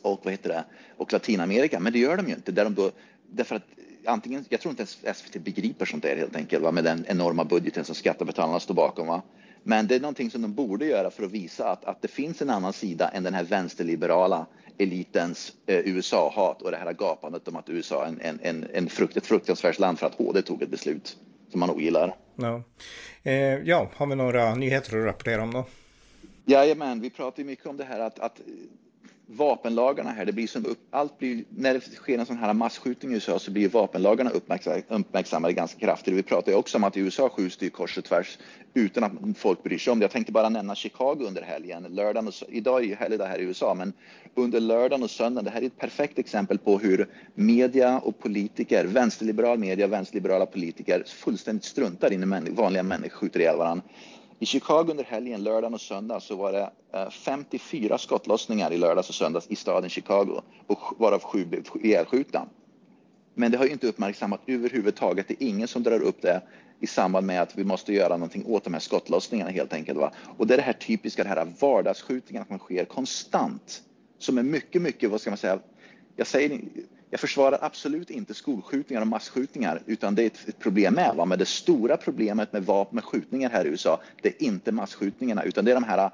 och, 0.01 0.19
vad 0.24 0.34
heter 0.34 0.50
det, 0.50 0.63
och 0.98 1.13
Latinamerika, 1.13 1.80
men 1.80 1.94
det 1.94 2.00
gör 2.00 2.18
de 2.18 2.28
ju 2.28 2.34
inte. 2.34 2.51
Där 2.51 2.63
de 2.63 2.75
då, 2.75 2.92
därför 3.31 3.56
att 3.56 3.63
antingen, 4.06 4.46
jag 4.50 4.62
tror 4.62 4.69
inte 4.72 4.81
ens 4.81 5.18
SVT 5.18 5.44
begriper 5.44 5.86
sånt 5.86 6.04
där 6.04 6.18
helt 6.18 6.36
enkelt, 6.36 6.63
va, 6.63 6.72
med 6.72 6.84
den 6.84 7.06
enorma 7.07 7.44
budgeten 7.44 7.86
som 7.86 7.96
skattebetalarna 7.96 8.60
står 8.60 8.74
bakom. 8.74 9.07
Va. 9.07 9.22
Men 9.69 9.88
det 9.88 9.95
är 9.95 10.00
någonting 10.00 10.31
som 10.31 10.42
de 10.42 10.54
borde 10.54 10.86
göra 10.86 11.12
för 11.12 11.24
att 11.24 11.31
visa 11.31 11.69
att, 11.69 11.86
att 11.86 12.01
det 12.01 12.07
finns 12.07 12.42
en 12.42 12.50
annan 12.50 12.74
sida 12.74 13.10
än 13.10 13.24
den 13.24 13.33
här 13.33 13.44
vänsterliberala 13.44 14.45
elitens 14.77 15.54
eh, 15.66 15.80
USA-hat 15.80 16.62
och 16.62 16.71
det 16.71 16.77
här 16.77 16.94
gapandet 16.94 17.48
om 17.48 17.56
att 17.56 17.69
USA 17.69 18.06
är 18.06 18.07
en, 18.07 18.19
en, 18.21 18.39
en, 18.44 18.68
en 18.74 18.89
frukt, 18.89 19.18
ett 19.18 19.25
fruktansvärt 19.25 19.80
land 19.80 20.00
för 20.00 20.07
att 20.07 20.16
HD 20.16 20.42
tog 20.42 20.62
ett 20.62 20.69
beslut 20.69 21.18
som 21.51 21.60
man 21.60 21.69
ogillar. 21.69 22.16
Ja. 22.36 22.63
Eh, 23.24 23.33
ja, 23.33 23.89
har 23.95 24.07
vi 24.07 24.16
några 24.16 24.56
nyheter 24.56 24.98
att 24.98 25.06
rapportera 25.06 25.44
om 25.44 25.54
då? 25.54 25.66
Jajamän, 26.45 27.01
vi 27.01 27.10
pratar 27.10 27.39
ju 27.39 27.45
mycket 27.45 27.65
om 27.65 27.77
det 27.77 27.83
här 27.83 28.00
att, 28.00 28.19
att 28.19 28.42
vapenlagarna 29.31 30.12
här, 30.12 30.26
det 30.26 30.31
blir 30.31 30.48
som 30.48 30.66
upp, 30.66 30.80
allt 30.92 31.18
blir, 31.18 31.44
när 31.50 31.74
det 31.74 31.81
sker 31.81 32.18
en 32.18 32.26
sån 32.26 32.38
här 32.38 32.54
massskjutning 32.54 33.12
i 33.12 33.14
USA 33.14 33.40
så 33.40 33.52
blir 33.52 33.70
vapenlagarna 33.70 34.30
uppmärksammade, 34.30 34.84
uppmärksammade 34.88 35.54
ganska 35.54 35.80
kraftigt. 35.80 36.14
Vi 36.14 36.24
pratar 36.24 36.52
ju 36.52 36.58
också 36.58 36.78
om 36.78 36.84
att 36.84 36.98
i 36.98 37.00
USA 37.00 37.30
skjuts 37.30 37.58
det 37.58 37.70
kors 37.70 37.98
och 37.98 38.04
tvärs 38.04 38.38
utan 38.74 39.04
att 39.04 39.38
folk 39.38 39.64
bryr 39.64 39.78
sig 39.78 39.92
om 39.92 40.00
det. 40.00 40.04
Jag 40.04 40.12
tänkte 40.12 40.31
bara 40.31 40.50
nämna 40.50 40.76
Chicago 40.76 41.26
under 41.28 41.42
helgen. 41.42 41.84
Lördagen 41.90 42.28
och, 42.28 42.34
idag 42.50 42.84
är 42.84 42.88
ju 42.88 42.96
helgdag 42.96 43.26
här 43.26 43.40
i 43.40 43.44
USA, 43.44 43.74
men 43.74 43.94
under 44.36 44.60
lördagen 44.60 45.04
och 45.04 45.10
söndagen, 45.10 45.46
det 45.46 45.52
här 45.52 45.62
är 45.62 45.66
ett 45.66 45.78
perfekt 45.78 46.20
exempel 46.20 46.58
på 46.58 46.80
hur 46.80 47.08
media 47.36 48.00
och 48.00 48.20
politiker, 48.20 48.86
vänsterliberal 48.86 49.58
media, 49.58 49.86
och 49.86 49.92
vänsterliberala 49.92 50.46
politiker 50.46 51.04
fullständigt 51.08 51.64
struntar 51.66 52.14
i 52.14 52.18
när 52.18 52.52
vanliga 52.52 52.84
människor 52.84 53.18
skjuter 53.18 53.40
ihjäl 53.40 53.58
varandra. 53.58 53.84
I 54.39 54.45
Chicago 54.45 54.91
under 54.91 55.03
helgen, 55.03 55.44
lördagen 55.44 55.74
och 55.74 55.81
söndag, 55.81 56.19
så 56.19 56.36
var 56.36 56.51
det 56.51 56.71
eh, 56.94 57.09
54 57.09 57.97
skottlossningar 57.97 58.74
i 58.74 58.77
lördags 58.77 59.09
och 59.09 59.15
söndags 59.15 59.47
i 59.47 59.56
staden 59.56 59.89
Chicago, 59.89 60.41
och 60.68 60.80
varav 60.97 61.19
sju 61.19 61.45
blev 61.45 61.63
ihjälskjutna. 61.83 62.45
Men 63.33 63.51
det 63.51 63.57
har 63.57 63.65
ju 63.65 63.71
inte 63.71 63.88
uppmärksammat 63.88 64.41
överhuvudtaget. 64.47 65.27
Det 65.27 65.44
är 65.44 65.47
ingen 65.47 65.68
som 65.68 65.83
drar 65.83 66.01
upp 66.01 66.21
det 66.21 66.41
i 66.80 66.88
samband 66.88 67.27
med 67.27 67.41
att 67.41 67.57
vi 67.57 67.63
måste 67.63 67.94
göra 67.94 68.18
någonting 68.18 68.45
åt 68.45 68.63
de 68.63 68.74
här 68.74 68.81
skottlossningarna 68.81 69.51
helt 69.51 69.74
enkelt. 69.74 70.00
Va? 70.00 70.12
Och 70.38 70.47
det 70.47 70.53
är 70.53 70.57
det 70.57 70.63
här 70.63 70.74
typiska, 70.74 71.24
det 71.24 71.30
här 71.30 71.53
vardagsskjutningarna 71.59 72.45
som 72.45 72.59
sker 72.59 72.86
konstant, 72.86 73.83
som 74.18 74.38
är 74.38 74.44
mycket, 74.44 74.81
mycket, 74.81 75.12
vad 75.12 75.21
ska 75.21 75.30
man 75.30 75.38
säga, 75.38 75.59
jag 76.15 76.27
säger 76.27 76.62
jag 77.10 77.20
försvarar 77.20 77.60
absolut 77.62 78.10
inte 78.10 78.34
skolskjutningar 78.34 79.02
och 79.02 79.08
massskjutningar, 79.08 79.82
utan 79.86 80.16
det 80.16 80.24
är 80.24 80.28
ett, 80.28 80.60
problem 80.60 80.94
med. 80.94 81.16
Va? 81.16 81.26
Men 81.26 81.40
det 81.40 81.46
stora 81.46 81.98
problemet 81.98 82.54
med 82.54 82.66
vapen 82.66 82.96
med 82.96 83.04
skjutningar 83.04 83.50
här 83.50 83.66
i 83.66 83.68
USA, 83.68 84.02
det 84.22 84.30
är 84.30 84.44
inte 84.44 84.72
massskjutningarna, 84.72 85.44
utan 85.44 85.66
det 85.66 85.72
är 85.72 85.76
de 85.76 85.84
här 85.84 86.12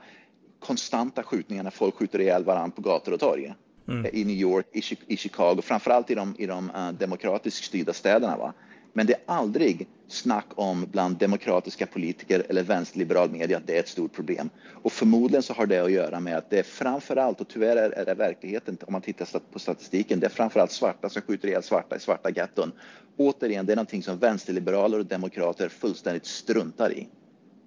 konstanta 0.60 1.24
skjutningarna. 1.24 1.72
Folk 1.72 1.96
skjuter 1.96 2.22
ihjäl 2.22 2.44
varandra 2.44 2.76
på 2.76 2.82
gator 2.82 3.12
och 3.14 3.20
torg. 3.20 3.54
Mm. 3.88 4.06
I 4.14 4.24
New 4.24 4.36
York, 4.36 4.66
i, 4.74 4.82
i 5.08 5.18
Chicago, 5.18 5.62
framförallt 5.62 6.12
i 6.12 6.16
de, 6.16 6.36
i 6.38 6.46
de 6.46 6.70
uh, 6.70 6.92
demokratiskt 6.92 7.66
styrda 7.66 7.94
städerna. 7.94 8.38
Va? 8.38 8.54
Men 8.98 9.06
det 9.06 9.14
är 9.14 9.20
aldrig 9.26 9.88
snack 10.08 10.46
om 10.56 10.86
bland 10.92 11.18
demokratiska 11.18 11.86
politiker 11.86 12.46
eller 12.50 12.64
vänsterliberal 12.64 13.32
media 13.32 13.58
att 13.58 13.68
det 13.68 13.76
är 13.76 13.80
ett 13.80 13.88
stort 13.88 14.14
problem. 14.14 14.50
Och 14.84 14.92
förmodligen 14.92 15.44
så 15.44 15.54
har 15.54 15.66
det 15.66 15.80
att 15.80 15.92
göra 15.92 16.20
med 16.20 16.38
att 16.38 16.50
det 16.50 16.60
är 16.60 16.64
framförallt, 16.64 17.42
och 17.42 17.48
tyvärr 17.48 17.78
är 17.78 18.06
det 18.06 18.14
verkligheten 18.14 18.78
om 18.88 18.94
man 18.94 19.02
tittar 19.02 19.40
på 19.52 19.60
statistiken, 19.60 20.20
det 20.20 20.26
är 20.26 20.30
framförallt 20.30 20.72
svarta 20.72 21.10
som 21.10 21.22
skjuter 21.22 21.48
ihjäl 21.48 21.64
svarta 21.64 21.96
i 21.96 22.00
svarta 22.00 22.30
getton. 22.30 22.72
Återigen, 23.18 23.66
det 23.66 23.72
är 23.72 23.76
någonting 23.76 24.04
som 24.04 24.18
vänsterliberaler 24.18 25.00
och 25.00 25.06
demokrater 25.06 25.70
fullständigt 25.70 26.26
struntar 26.26 26.94
i. 26.94 27.08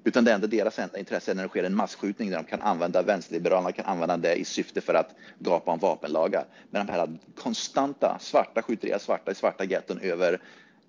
Utan 0.04 0.25
det 0.25 0.32
enda 0.32 0.47
deras 0.47 0.78
enda 0.78 0.99
intresse 0.99 1.30
är 1.30 1.35
när 1.35 1.42
det 1.42 1.49
sker 1.49 1.64
en 1.64 1.75
massskjutning 1.75 2.30
där 2.30 2.37
de 2.37 2.44
kan 2.44 2.62
använda, 2.62 3.02
vänsterliberalerna 3.02 3.73
kan 3.73 3.85
använda 3.85 4.16
det 4.16 4.35
i 4.35 4.44
syfte 4.44 4.80
för 4.80 4.94
att 4.94 5.14
gapa 5.38 5.73
om 5.73 5.78
vapenlagar. 5.78 6.44
Men 6.70 6.87
de 6.87 6.92
här 6.92 7.18
konstanta, 7.37 8.18
svarta 8.20 8.62
skjuter 8.62 8.87
ihjäl 8.88 9.00
svarta 9.00 9.30
i 9.30 9.35
svarta 9.35 9.64
getton 9.64 9.99
över 10.00 10.40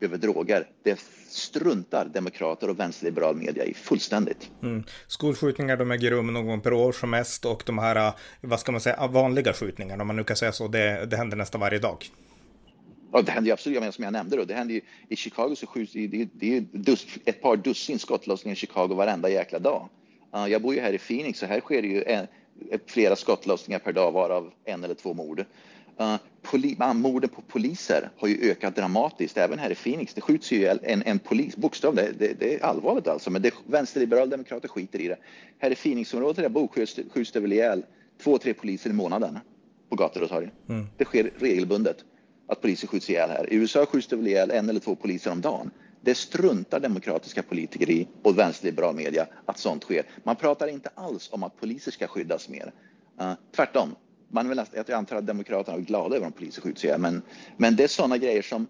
över 0.01 0.17
droger. 0.17 0.67
Det 0.83 0.99
struntar 1.27 2.05
demokrater 2.05 2.69
och 2.69 2.79
vänsterliberal 2.79 3.35
media 3.35 3.65
i 3.65 3.73
fullständigt. 3.73 4.51
Mm. 4.63 4.83
Skolskjutningar 5.07 5.77
de 5.77 5.91
äger 5.91 6.11
rum 6.11 6.33
någon 6.33 6.47
gång 6.47 6.61
per 6.61 6.73
år 6.73 6.91
som 6.91 7.09
mest 7.09 7.45
och 7.45 7.63
de 7.65 7.77
här, 7.77 8.13
vad 8.41 8.59
ska 8.59 8.71
man 8.71 8.81
säga, 8.81 9.07
vanliga 9.07 9.53
skjutningarna, 9.53 10.03
om 10.03 10.07
man 10.07 10.15
nu 10.15 10.23
kan 10.23 10.35
säga 10.35 10.51
så, 10.51 10.67
det, 10.67 11.05
det 11.05 11.17
händer 11.17 11.37
nästan 11.37 11.61
varje 11.61 11.79
dag. 11.79 12.05
Ja, 13.11 13.21
det 13.21 13.31
händer 13.31 13.47
ju 13.47 13.53
absolut, 13.53 13.79
men 13.79 13.91
som 13.91 14.03
jag 14.03 14.13
nämnde 14.13 14.35
då, 14.35 14.45
det 14.45 14.53
händer 14.53 14.73
ju 14.73 14.81
i 15.09 15.15
Chicago 15.15 15.55
så 15.55 15.67
skjuts 15.67 15.93
det, 15.93 16.27
det 16.33 16.57
är 16.57 16.65
dus, 16.71 17.07
ett 17.25 17.41
par 17.41 17.57
dussin 17.57 17.99
skottlossningar 17.99 18.53
i 18.53 18.59
Chicago 18.59 18.87
varenda 18.87 19.29
jäkla 19.29 19.59
dag. 19.59 19.89
Uh, 20.35 20.47
jag 20.47 20.61
bor 20.61 20.75
ju 20.75 20.81
här 20.81 20.93
i 20.93 20.97
Phoenix 20.97 21.39
så 21.39 21.45
här 21.45 21.59
sker 21.59 21.81
det 21.81 21.87
ju 21.87 22.03
en, 22.03 22.27
flera 22.87 23.15
skottlossningar 23.15 23.79
per 23.79 23.93
dag 23.93 24.11
varav 24.11 24.51
en 24.65 24.83
eller 24.83 24.95
två 24.95 25.13
mord. 25.13 25.45
Uh, 26.01 26.15
poli, 26.41 26.77
morden 26.95 27.29
på 27.29 27.41
poliser 27.41 28.09
har 28.17 28.27
ju 28.27 28.51
ökat 28.51 28.75
dramatiskt, 28.75 29.37
även 29.37 29.59
här 29.59 29.69
i 29.69 29.75
Phoenix. 29.75 30.13
Det 30.13 30.21
skjuts 30.21 30.51
ju 30.51 30.67
en, 30.67 31.03
en 31.05 31.19
polis, 31.19 31.57
bokstavligen, 31.57 32.15
det, 32.17 32.33
det, 32.39 32.55
är 32.55 32.65
allvarligt 32.65 33.07
alltså, 33.07 33.31
men 33.31 33.41
det, 33.41 33.53
vänsterliberala 33.65 34.25
demokrater 34.25 34.67
skiter 34.67 35.01
i 35.01 35.07
det. 35.07 35.17
Här 35.57 35.71
i 35.71 35.75
Phoenixområdet 35.75 36.53
där 36.53 36.67
skjuts, 36.67 36.99
skjuts 37.13 37.31
det 37.31 37.39
väl 37.39 37.53
ihjäl 37.53 37.85
två, 38.23 38.37
tre 38.37 38.53
poliser 38.53 38.89
i 38.89 38.93
månaden 38.93 39.39
på 39.89 39.95
gator 39.95 40.23
och 40.23 40.29
torg. 40.29 40.49
Mm. 40.69 40.87
Det 40.97 41.05
sker 41.05 41.31
regelbundet 41.39 41.97
att 42.47 42.61
poliser 42.61 42.87
skjuts 42.87 43.09
ihjäl 43.09 43.29
här. 43.29 43.53
I 43.53 43.55
USA 43.55 43.85
skjuts 43.85 44.07
det 44.07 44.15
väl 44.15 44.27
ihjäl 44.27 44.51
en 44.51 44.69
eller 44.69 44.79
två 44.79 44.95
poliser 44.95 45.31
om 45.31 45.41
dagen. 45.41 45.71
Det 46.01 46.15
struntar 46.15 46.79
demokratiska 46.79 47.43
politiker 47.43 47.89
i 47.89 48.07
och 48.23 48.37
vänsterliberal 48.37 48.95
media 48.95 49.27
att 49.45 49.57
sånt 49.57 49.83
sker. 49.83 50.05
Man 50.23 50.35
pratar 50.35 50.67
inte 50.67 50.89
alls 50.95 51.29
om 51.31 51.43
att 51.43 51.59
poliser 51.59 51.91
ska 51.91 52.07
skyddas 52.07 52.49
mer. 52.49 52.71
Uh, 53.21 53.33
tvärtom, 53.55 53.95
man 54.29 54.49
vill, 54.49 54.61
jag 54.73 54.91
antar 54.91 55.15
att 55.15 55.27
Demokraterna 55.27 55.77
är 55.77 55.81
glada 55.81 56.15
över 56.15 56.25
om 56.25 56.31
poliser 56.31 56.61
skjuts 56.61 56.85
ihjäl, 56.85 57.01
men, 57.01 57.21
men 57.57 57.75
det 57.75 57.83
är 57.83 57.87
sådana 57.87 58.17
grejer 58.17 58.41
som 58.41 58.67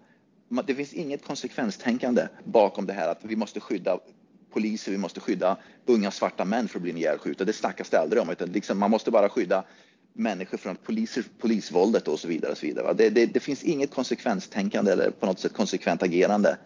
det 0.66 0.74
finns 0.74 0.92
inget 0.92 1.24
konsekvenstänkande 1.24 2.28
bakom 2.44 2.86
det 2.86 2.92
här 2.92 3.08
att 3.08 3.18
vi 3.22 3.36
måste 3.36 3.60
skydda 3.60 3.98
poliser, 4.52 4.92
vi 4.92 4.98
måste 4.98 5.20
skydda 5.20 5.56
unga 5.86 6.10
svarta 6.10 6.44
män 6.44 6.68
för 6.68 6.78
att 6.78 6.82
bli 6.82 6.92
ihjälskjutna. 6.92 7.44
Det 7.44 7.52
snackas 7.52 7.90
det 7.90 8.00
aldrig 8.00 8.22
om, 8.22 8.30
utan 8.30 8.48
liksom 8.48 8.78
man 8.78 8.90
måste 8.90 9.10
bara 9.10 9.28
skydda 9.28 9.64
människor 10.12 10.58
från 10.58 10.76
poliser, 10.76 11.24
polisvåldet 11.38 12.08
och 12.08 12.20
så 12.20 12.28
vidare. 12.28 12.52
Och 12.52 12.58
så 12.58 12.66
vidare. 12.66 12.92
Det, 12.94 13.10
det, 13.10 13.26
det, 13.26 13.40
finns 13.40 13.62
inget 13.62 13.94
konsekvenstänkande 13.94 14.92
eller 14.92 15.10
på 15.10 15.26
något 15.26 15.38
sätt 15.38 15.52
konsekvent 15.52 16.02
agerande, 16.02 16.56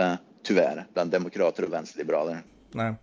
uh, 0.00 0.14
tyvärr, 0.42 0.86
bland 0.92 1.10
demokrater 1.10 1.64
och 1.64 1.72
vänsterliberaler. 1.72 2.42
Nej. 2.74 2.94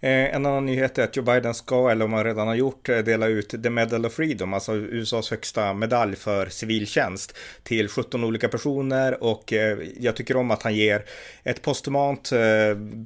Eh, 0.00 0.34
en 0.34 0.46
annan 0.46 0.66
nyhet 0.66 0.98
är 0.98 1.04
att 1.04 1.16
Joe 1.16 1.24
Biden 1.24 1.54
ska, 1.54 1.90
eller 1.90 2.04
om 2.04 2.12
han 2.12 2.24
redan 2.24 2.46
har 2.46 2.54
gjort, 2.54 2.88
eh, 2.88 2.98
dela 2.98 3.26
ut 3.26 3.62
The 3.62 3.70
Medal 3.70 4.06
of 4.06 4.12
Freedom, 4.12 4.54
alltså 4.54 4.74
USAs 4.74 5.30
högsta 5.30 5.74
medalj 5.74 6.16
för 6.16 6.46
civiltjänst 6.46 7.36
till 7.62 7.88
17 7.88 8.24
olika 8.24 8.48
personer 8.48 9.22
och 9.24 9.52
eh, 9.52 9.78
jag 10.00 10.16
tycker 10.16 10.36
om 10.36 10.50
att 10.50 10.62
han 10.62 10.74
ger 10.74 11.04
ett 11.42 11.62
posthumant 11.62 12.32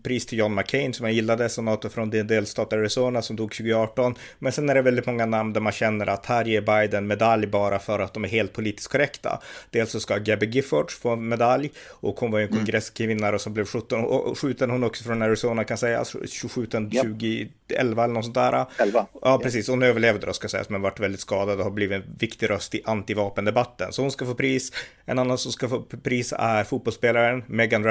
pris 0.02 0.26
till 0.26 0.38
John 0.38 0.54
McCain 0.54 0.94
som 0.94 1.06
jag 1.06 1.14
gillade, 1.14 1.48
senator 1.48 1.88
från 1.88 2.10
delstat 2.10 2.72
Arizona 2.72 3.22
som 3.22 3.36
dog 3.36 3.52
2018. 3.52 4.14
Men 4.38 4.52
sen 4.52 4.68
är 4.68 4.74
det 4.74 4.82
väldigt 4.82 5.06
många 5.06 5.26
namn 5.26 5.52
där 5.52 5.60
man 5.60 5.72
känner 5.72 6.06
att 6.06 6.26
här 6.26 6.44
ger 6.44 6.60
Biden 6.60 7.06
medalj 7.06 7.46
bara 7.46 7.78
för 7.78 7.98
att 7.98 8.14
de 8.14 8.24
är 8.24 8.28
helt 8.28 8.52
politiskt 8.52 8.92
korrekta. 8.92 9.42
Dels 9.70 9.90
så 9.90 10.00
ska 10.00 10.18
Gabby 10.18 10.46
Giffords 10.46 10.98
få 10.98 11.16
medalj 11.16 11.70
och 11.88 12.20
hon 12.20 12.30
var 12.30 12.38
ju 12.38 12.44
en 12.44 12.50
mm. 12.50 12.58
kongresskvinna 12.58 13.38
som 13.38 13.54
blev 13.54 13.66
17 13.66 14.04
och 14.04 14.38
skjuten 14.38 14.70
hon 14.70 14.84
också 14.84 15.04
från 15.04 15.22
Arizona 15.22 15.64
kan 15.64 15.78
sägas 15.78 16.11
27 16.26 16.62
yep. 16.62 16.70
2011 16.70 18.04
eller 18.04 18.14
något 18.14 18.24
sånt 18.24 18.34
där. 18.34 18.66
11. 18.78 19.06
Ja, 19.22 19.38
precis. 19.42 19.68
Hon 19.68 19.82
överlevde 19.82 20.26
då 20.26 20.32
ska 20.32 20.48
sägas, 20.48 20.68
men 20.68 20.82
varit 20.82 21.00
väldigt 21.00 21.20
skadad 21.20 21.58
och 21.58 21.64
har 21.64 21.70
blivit 21.70 22.04
en 22.04 22.14
viktig 22.18 22.50
röst 22.50 22.74
i 22.74 22.82
antivapendebatten. 22.84 23.92
Så 23.92 24.02
hon 24.02 24.10
ska 24.10 24.26
få 24.26 24.34
pris. 24.34 24.72
En 25.04 25.18
annan 25.18 25.38
som 25.38 25.52
ska 25.52 25.68
få 25.68 25.80
pris 25.80 26.34
är 26.38 26.64
fotbollsspelaren 26.64 27.44
Megan 27.46 27.84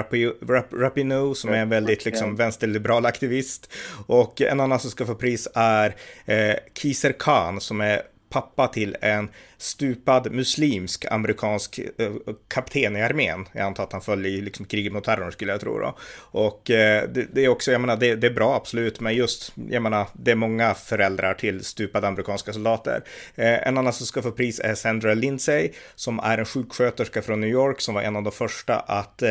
Rapinoe 0.71 1.35
som 1.35 1.49
är 1.49 1.57
en 1.57 1.69
väldigt 1.69 2.05
liksom, 2.05 2.35
vänsterliberal 2.35 3.05
aktivist. 3.05 3.73
Och 4.07 4.41
en 4.41 4.59
annan 4.59 4.79
som 4.79 4.91
ska 4.91 5.05
få 5.05 5.15
pris 5.15 5.47
är 5.55 5.95
eh, 6.25 6.55
Kiser 6.73 7.11
Khan 7.19 7.61
som 7.61 7.81
är 7.81 8.01
pappa 8.31 8.67
till 8.67 8.97
en 9.01 9.29
stupad 9.61 10.31
muslimsk 10.31 11.05
amerikansk 11.11 11.79
eh, 11.97 12.11
kapten 12.47 12.97
i 12.97 13.01
armén. 13.01 13.47
Jag 13.51 13.61
antar 13.61 13.83
att 13.83 13.91
han 13.91 14.01
föll 14.01 14.25
i 14.25 14.41
liksom, 14.41 14.65
kriget 14.65 14.93
mot 14.93 15.03
terrorn 15.03 15.31
skulle 15.31 15.51
jag 15.51 15.61
tro. 15.61 15.79
Då. 15.79 15.97
Och 16.19 16.71
eh, 16.71 17.09
det, 17.09 17.27
det, 17.33 17.45
är 17.45 17.49
också, 17.49 17.71
jag 17.71 17.81
menar, 17.81 17.97
det, 17.97 18.15
det, 18.15 18.27
är 18.27 18.33
bra 18.33 18.55
absolut, 18.55 18.99
men 18.99 19.15
just, 19.15 19.53
jag 19.69 19.83
menar, 19.83 20.07
det 20.13 20.31
är 20.31 20.35
många 20.35 20.73
föräldrar 20.73 21.33
till 21.33 21.65
stupade 21.65 22.07
amerikanska 22.07 22.53
soldater. 22.53 23.03
Eh, 23.35 23.67
en 23.67 23.77
annan 23.77 23.93
som 23.93 24.05
ska 24.05 24.21
få 24.21 24.31
pris 24.31 24.59
är 24.59 24.75
Sandra 24.75 25.13
Lindsay, 25.13 25.71
som 25.95 26.19
är 26.19 26.37
en 26.37 26.45
sjuksköterska 26.45 27.21
från 27.21 27.41
New 27.41 27.49
York, 27.49 27.81
som 27.81 27.95
var 27.95 28.01
en 28.01 28.15
av 28.15 28.23
de 28.23 28.31
första 28.31 28.79
att 28.79 29.23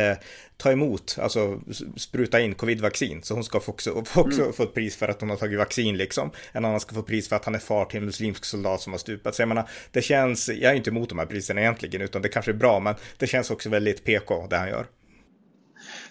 ta 0.61 0.73
emot, 0.73 1.17
alltså 1.21 1.61
spruta 1.97 2.41
in 2.41 2.55
covidvaccin. 2.55 3.23
Så 3.23 3.35
hon 3.35 3.45
ska 3.45 3.59
också, 3.67 3.91
också 4.15 4.41
mm. 4.41 4.53
få 4.53 4.63
ett 4.63 4.75
pris 4.75 4.97
för 4.97 5.09
att 5.09 5.21
hon 5.21 5.31
har 5.31 5.37
tagit 5.37 5.59
vaccin 5.59 5.97
liksom. 5.97 6.31
En 6.53 6.65
annan 6.65 6.81
ska 6.81 6.95
få 6.95 7.03
pris 7.03 7.29
för 7.29 7.37
att 7.37 7.45
han 7.45 7.55
är 7.55 7.59
far 7.59 7.85
till 7.85 7.99
en 7.99 8.05
muslimsk 8.05 8.45
soldat 8.45 8.81
som 8.81 8.93
har 8.93 8.99
stupat. 8.99 9.35
Så 9.35 9.43
jag 9.43 9.49
menar, 9.49 9.69
det 9.91 10.03
känns, 10.03 10.20
jag 10.29 10.73
är 10.73 10.75
inte 10.75 10.91
emot 10.91 11.09
de 11.09 11.19
här 11.19 11.27
priserna 11.27 11.61
egentligen, 11.61 12.03
utan 12.03 12.23
det 12.23 12.29
kanske 12.29 12.51
är 12.51 12.55
bra, 12.55 12.81
men 12.81 12.95
det 13.19 13.27
känns 13.27 13.51
också 13.51 13.69
väldigt 13.69 14.05
PK 14.05 14.47
det 14.51 14.57
han 14.57 14.69
gör. 14.69 14.87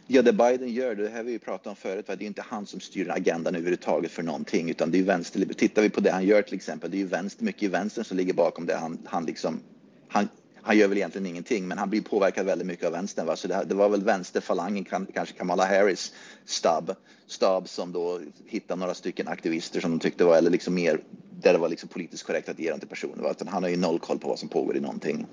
Ja, 0.08 0.22
det 0.22 0.34
Biden 0.34 0.74
gör, 0.74 0.96
det 0.96 1.10
här 1.10 1.24
vi 1.24 1.32
ju 1.32 1.40
pratat 1.40 1.68
om 1.68 1.76
förut, 1.76 2.06
det 2.08 2.14
är 2.14 2.22
inte 2.22 2.44
han 2.48 2.66
som 2.66 2.80
styr 2.80 3.10
agendan 3.10 3.56
överhuvudtaget 3.56 4.12
för 4.12 4.24
någonting, 4.24 4.70
utan 4.70 4.92
det 4.92 5.00
är 5.00 5.04
vänster. 5.04 5.46
Tittar 5.46 5.82
vi 5.82 5.90
på 5.90 6.02
det 6.02 6.12
han 6.12 6.26
gör 6.26 6.42
till 6.42 6.56
exempel, 6.56 6.92
det 6.92 6.98
är 6.98 7.00
ju 7.00 7.08
vänster, 7.08 7.44
mycket 7.44 7.64
i 7.64 7.68
vänstern 7.68 8.06
som 8.06 8.18
ligger 8.18 8.34
bakom 8.34 8.66
det 8.66 8.76
han, 8.76 8.98
han 9.06 9.26
liksom, 9.26 9.60
han 10.08 10.28
han 10.64 10.78
gör 10.78 10.88
väl 10.88 10.98
egentligen 10.98 11.26
ingenting, 11.26 11.68
men 11.68 11.78
han 11.78 11.90
blir 11.90 12.02
påverkad 12.02 12.46
väldigt 12.46 12.68
mycket 12.68 12.86
av 12.86 12.92
vänstern. 12.92 13.26
Va? 13.26 13.36
Så 13.36 13.48
det, 13.48 13.64
det 13.66 13.76
var 13.76 13.90
väl 13.90 14.04
vänsterfalangen, 14.04 14.86
kanske 14.86 15.38
Kamala 15.38 15.66
Harris 15.66 16.14
stab, 16.46 16.96
stab 17.28 17.70
som 17.70 17.92
då 17.92 18.22
hittade 18.46 18.80
några 18.80 18.94
stycken 18.94 19.28
aktivister 19.28 19.82
som 19.82 19.92
de 19.92 20.00
tyckte 20.00 20.26
var, 20.26 20.38
eller 20.38 20.50
liksom 20.50 20.76
mer 20.76 21.00
där 21.42 21.54
det 21.54 21.60
var 21.60 21.70
liksom 21.70 21.90
politiskt 21.90 22.24
korrekt 22.24 22.50
att 22.50 22.60
ge 22.60 22.70
dem 22.70 22.80
till 22.80 22.90
personer. 22.90 23.24
Va? 23.24 23.34
han 23.48 23.64
har 23.64 23.70
ju 23.70 23.78
noll 23.78 24.00
koll 24.00 24.20
på 24.20 24.28
vad 24.28 24.40
som 24.40 24.50
pågår 24.50 24.78
i 24.78 24.80
någonting. 24.80 25.26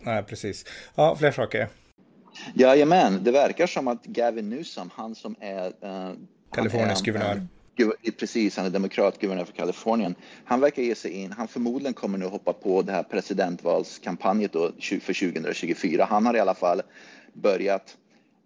Nej, 0.00 0.22
precis. 0.22 0.64
Ja, 0.94 1.16
fler 1.16 1.32
saker. 1.32 1.68
Jajamän, 2.54 3.24
det 3.24 3.30
verkar 3.30 3.66
som 3.66 3.88
att 3.88 4.04
Gavin 4.04 4.50
Newsom, 4.50 4.90
han 4.94 5.14
som 5.14 5.36
är... 5.40 5.66
Uh, 5.66 6.12
Kaliforniens 6.52 7.02
guvernör 7.02 7.46
precis, 8.18 8.56
han 8.56 8.66
är 8.66 8.70
demokrat, 8.70 9.20
guvernör 9.20 9.44
för 9.44 9.52
Kalifornien. 9.52 10.14
Han 10.44 10.60
verkar 10.60 10.82
ge 10.82 10.94
sig 10.94 11.10
in, 11.10 11.32
han 11.32 11.48
förmodligen 11.48 11.94
kommer 11.94 12.18
nu 12.18 12.26
hoppa 12.26 12.52
på 12.52 12.82
det 12.82 12.92
här 12.92 13.02
presidentvalskampanjet 13.02 14.52
då 14.52 14.72
för 14.80 15.32
2024. 15.32 16.04
Han 16.04 16.26
har 16.26 16.36
i 16.36 16.40
alla 16.40 16.54
fall 16.54 16.82
börjat 17.32 17.96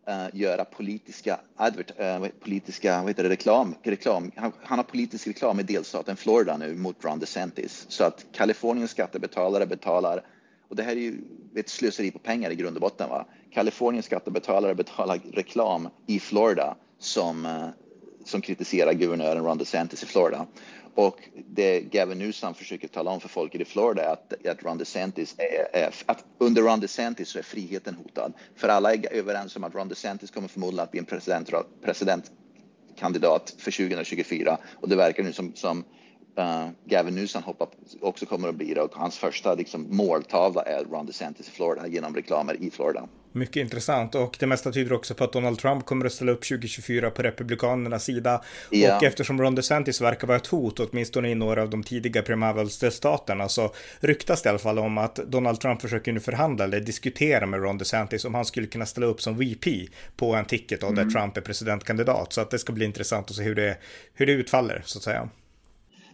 uh, 0.08 0.40
göra 0.40 0.64
politiska, 0.64 1.40
advert, 1.56 2.00
uh, 2.00 2.26
politiska 2.40 3.00
vad 3.00 3.08
heter 3.08 3.22
det, 3.22 3.28
reklam, 3.28 3.74
reklam. 3.82 4.30
Han, 4.36 4.52
han, 4.62 4.78
har 4.78 4.84
politisk 4.84 5.26
reklam 5.26 5.60
i 5.60 5.62
delstaten 5.62 6.16
Florida 6.16 6.56
nu 6.56 6.74
mot 6.74 7.04
Ron 7.04 7.18
DeSantis. 7.18 7.86
Så 7.88 8.04
att 8.04 8.26
Kaliforniens 8.32 8.90
skattebetalare 8.90 9.66
betalar 9.66 10.22
och 10.68 10.76
det 10.76 10.82
här 10.82 10.92
är 10.92 11.00
ju 11.00 11.18
ett 11.56 11.68
slöseri 11.68 12.10
på 12.10 12.18
pengar 12.18 12.50
i 12.50 12.54
grund 12.54 12.76
och 12.76 12.80
botten. 12.80 13.08
Va? 13.08 13.26
Kaliforniens 13.50 14.06
skattebetalare 14.06 14.74
betalar 14.74 15.20
reklam 15.32 15.88
i 16.06 16.20
Florida 16.20 16.76
som, 16.98 17.46
uh, 17.46 17.68
som 18.24 18.40
kritiserar 18.40 18.92
guvernören 18.92 19.44
Ron 19.44 19.58
DeSantis 19.58 20.02
i 20.02 20.06
Florida. 20.06 20.46
Och 20.94 21.28
det 21.34 21.80
Gavin 21.80 22.18
Newsom 22.18 22.54
försöker 22.54 22.88
tala 22.88 23.10
om 23.10 23.20
för 23.20 23.28
folk 23.28 23.54
i 23.54 23.64
Florida 23.64 24.04
är 24.04 24.12
att, 24.12 24.46
att 24.46 24.62
Ron 24.62 24.78
DeSantis 24.78 25.34
är, 25.38 25.80
är, 25.82 25.94
att 26.06 26.24
under 26.38 26.62
Ron 26.62 26.80
DeSantis 26.80 27.28
så 27.28 27.38
är 27.38 27.42
friheten 27.42 27.94
hotad. 27.94 28.32
För 28.56 28.68
alla 28.68 28.94
är 28.94 29.12
överens 29.12 29.56
om 29.56 29.64
att 29.64 29.74
Ron 29.74 29.88
DeSantis 29.88 30.30
kommer 30.30 30.48
förmodligen 30.48 30.84
att 30.84 30.90
bli 30.90 31.00
en 31.00 31.04
president, 31.04 31.50
presidentkandidat 31.84 33.54
för 33.58 33.70
2024 33.70 34.58
och 34.80 34.88
det 34.88 34.96
verkar 34.96 35.22
nu 35.22 35.32
som, 35.32 35.52
som 35.54 35.84
uh, 36.38 36.68
Gavin 36.84 37.14
Newsom 37.14 37.42
hoppar, 37.42 37.68
också 38.00 38.26
kommer 38.26 38.48
att 38.48 38.54
bli 38.54 38.74
det 38.74 38.80
och 38.80 38.94
hans 38.94 39.18
första 39.18 39.54
liksom, 39.54 39.86
måltavla 39.96 40.62
är 40.62 40.84
Ron 40.84 41.06
DeSantis 41.06 41.48
i 41.48 41.50
Florida 41.50 41.86
genom 41.86 42.14
reklamer 42.14 42.62
i 42.62 42.70
Florida. 42.70 43.08
Mycket 43.32 43.56
intressant 43.56 44.14
och 44.14 44.36
det 44.40 44.46
mesta 44.46 44.72
tyder 44.72 44.92
också 44.92 45.14
på 45.14 45.24
att 45.24 45.32
Donald 45.32 45.58
Trump 45.58 45.86
kommer 45.86 46.06
att 46.06 46.12
ställa 46.12 46.32
upp 46.32 46.42
2024 46.42 47.10
på 47.10 47.22
Republikanernas 47.22 48.04
sida. 48.04 48.42
Ja. 48.70 48.96
Och 48.96 49.02
eftersom 49.02 49.40
Ron 49.42 49.54
DeSantis 49.54 50.00
verkar 50.00 50.26
vara 50.26 50.36
ett 50.36 50.46
hot, 50.46 50.80
åtminstone 50.80 51.30
i 51.30 51.34
några 51.34 51.62
av 51.62 51.70
de 51.70 51.82
tidiga 51.82 52.22
primärvalsdelstaterna, 52.22 53.48
så 53.48 53.74
ryktas 54.00 54.42
det 54.42 54.48
i 54.48 54.50
alla 54.50 54.58
fall 54.58 54.78
om 54.78 54.98
att 54.98 55.14
Donald 55.14 55.60
Trump 55.60 55.80
försöker 55.80 56.12
nu 56.12 56.20
förhandla 56.20 56.64
eller 56.64 56.80
diskutera 56.80 57.46
med 57.46 57.62
Ron 57.62 57.78
DeSantis 57.78 58.24
om 58.24 58.34
han 58.34 58.44
skulle 58.44 58.66
kunna 58.66 58.86
ställa 58.86 59.06
upp 59.06 59.22
som 59.22 59.38
VP 59.38 59.88
på 60.16 60.34
en 60.34 60.44
ticket 60.44 60.82
och 60.82 60.90
mm. 60.90 61.04
där 61.04 61.20
Trump 61.20 61.36
är 61.36 61.40
presidentkandidat. 61.40 62.32
Så 62.32 62.40
att 62.40 62.50
det 62.50 62.58
ska 62.58 62.72
bli 62.72 62.84
intressant 62.84 63.30
att 63.30 63.36
se 63.36 63.42
hur 63.42 63.54
det, 63.54 63.76
hur 64.14 64.26
det 64.26 64.32
utfaller, 64.32 64.82
så 64.84 64.98
att 64.98 65.02
säga. 65.02 65.28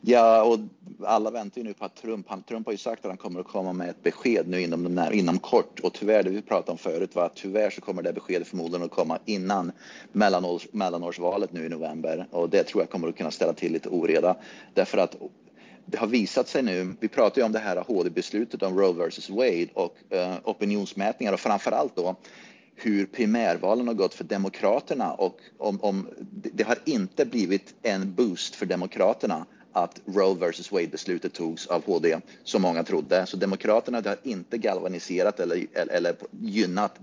Ja, 0.00 0.43
och 0.43 0.59
alla 1.07 1.31
väntar 1.31 1.59
ju 1.61 1.64
nu 1.64 1.75
på 1.75 1.85
att 1.85 1.97
Trump, 1.97 2.28
han, 2.28 2.43
Trump 2.43 2.67
har 2.67 2.73
ju 2.73 2.78
sagt 2.78 3.05
att 3.05 3.11
han 3.11 3.17
kommer 3.17 3.40
att 3.40 3.47
komma 3.47 3.73
med 3.73 3.90
ett 3.90 4.02
besked 4.02 4.49
nu 4.49 4.62
inom, 4.62 4.95
de 4.95 5.12
inom 5.12 5.38
kort. 5.38 5.81
Och 5.81 5.93
tyvärr, 5.93 6.23
det 6.23 6.31
vi 6.31 6.43
pratade 6.43 6.73
om 6.73 6.78
förut 6.78 7.14
var 7.14 7.25
att 7.25 7.37
tyvärr 7.37 7.71
så 7.71 7.81
kommer 7.81 8.02
det 8.02 8.12
beskedet 8.12 8.49
förmodligen 8.49 8.87
att 8.87 8.90
komma 8.90 9.19
innan 9.25 9.73
mellanårs, 10.12 10.67
mellanårsvalet 10.73 11.52
nu 11.52 11.67
i 11.67 11.69
november. 11.69 12.26
Och 12.31 12.50
det 12.50 12.62
tror 12.62 12.83
jag 12.83 12.90
kommer 12.90 13.09
att 13.09 13.17
kunna 13.17 13.31
ställa 13.31 13.52
till 13.52 13.73
lite 13.73 13.88
oreda. 13.88 14.37
Därför 14.75 14.99
att 14.99 15.17
det 15.87 15.99
har 15.99 16.07
visat 16.07 16.49
sig 16.49 16.62
nu, 16.62 16.95
vi 17.00 17.09
pratar 17.09 17.40
ju 17.40 17.47
om 17.47 17.52
det 17.52 17.59
här 17.59 17.76
HD-beslutet 17.76 18.62
om 18.62 18.78
Roe 18.78 19.09
vs 19.09 19.31
Wade 19.31 19.69
och 19.75 19.97
eh, 20.11 20.35
opinionsmätningar 20.45 21.33
och 21.33 21.40
framförallt 21.40 21.97
då 21.97 22.17
hur 22.81 23.07
primärvalen 23.07 23.87
har 23.87 23.95
gått 23.95 24.14
för 24.14 24.25
Demokraterna 24.25 25.12
och 25.12 25.40
om, 25.59 25.81
om, 25.81 26.09
det 26.31 26.64
har 26.64 26.78
inte 26.85 27.25
blivit 27.25 27.75
en 27.83 28.14
boost 28.14 28.55
för 28.55 28.67
Demokraterna 28.67 29.47
att 29.72 30.00
Roe 30.06 30.34
vs 30.34 30.72
Wade-beslutet 30.72 31.32
togs 31.32 31.66
av 31.66 31.84
HD, 31.84 32.20
som 32.44 32.62
många 32.62 32.84
trodde. 32.84 33.26
Så 33.26 33.37
Demokraterna 33.37 34.02
har 34.04 34.16
inte 34.22 34.58
galvaniserat 34.58 35.40
eller, 35.40 35.66
eller 35.72 36.16
gynnat 36.30 36.96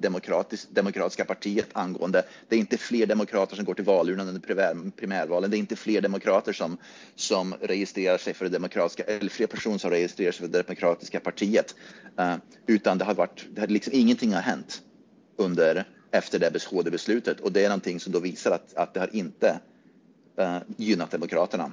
Demokratiska 0.69 1.25
partiet 1.25 1.67
angående... 1.73 2.23
Det 2.49 2.55
är 2.55 2.59
inte 2.59 2.77
fler 2.77 3.05
demokrater 3.05 3.55
som 3.55 3.65
går 3.65 3.73
till 3.73 3.85
valurnan 3.85 4.27
under 4.27 4.41
primär, 4.41 4.91
primärvalen. 4.97 5.51
Det 5.51 5.57
är 5.57 5.59
inte 5.59 5.75
fler 5.75 6.01
demokrater 6.01 6.53
som, 6.53 6.77
som 7.15 7.53
registrerar 7.61 8.17
sig 8.17 8.33
för 8.33 8.45
det 8.45 8.51
demokratiska, 8.51 9.03
eller 9.03 9.29
fler 9.29 9.47
personer 9.47 9.77
som 9.77 9.91
registrerar 9.91 10.31
sig 10.31 10.39
för 10.39 10.47
det 10.47 10.61
Demokratiska 10.61 11.19
partiet. 11.19 11.75
Uh, 12.19 12.35
utan 12.67 12.97
det 12.97 13.05
har 13.05 13.13
varit, 13.13 13.45
det 13.49 13.61
har 13.61 13.67
liksom, 13.67 13.93
ingenting 13.93 14.33
har 14.33 14.41
hänt 14.41 14.81
under, 15.37 15.87
efter 16.11 16.39
det 16.39 16.63
HD-beslutet 16.65 17.39
och 17.39 17.51
det 17.51 17.63
är 17.63 17.69
någonting 17.69 17.99
som 17.99 18.13
då 18.13 18.19
visar 18.19 18.51
att, 18.51 18.75
att 18.75 18.93
det 18.93 18.99
har 18.99 19.15
inte 19.15 19.59
uh, 20.39 20.57
gynnat 20.77 21.11
Demokraterna. 21.11 21.71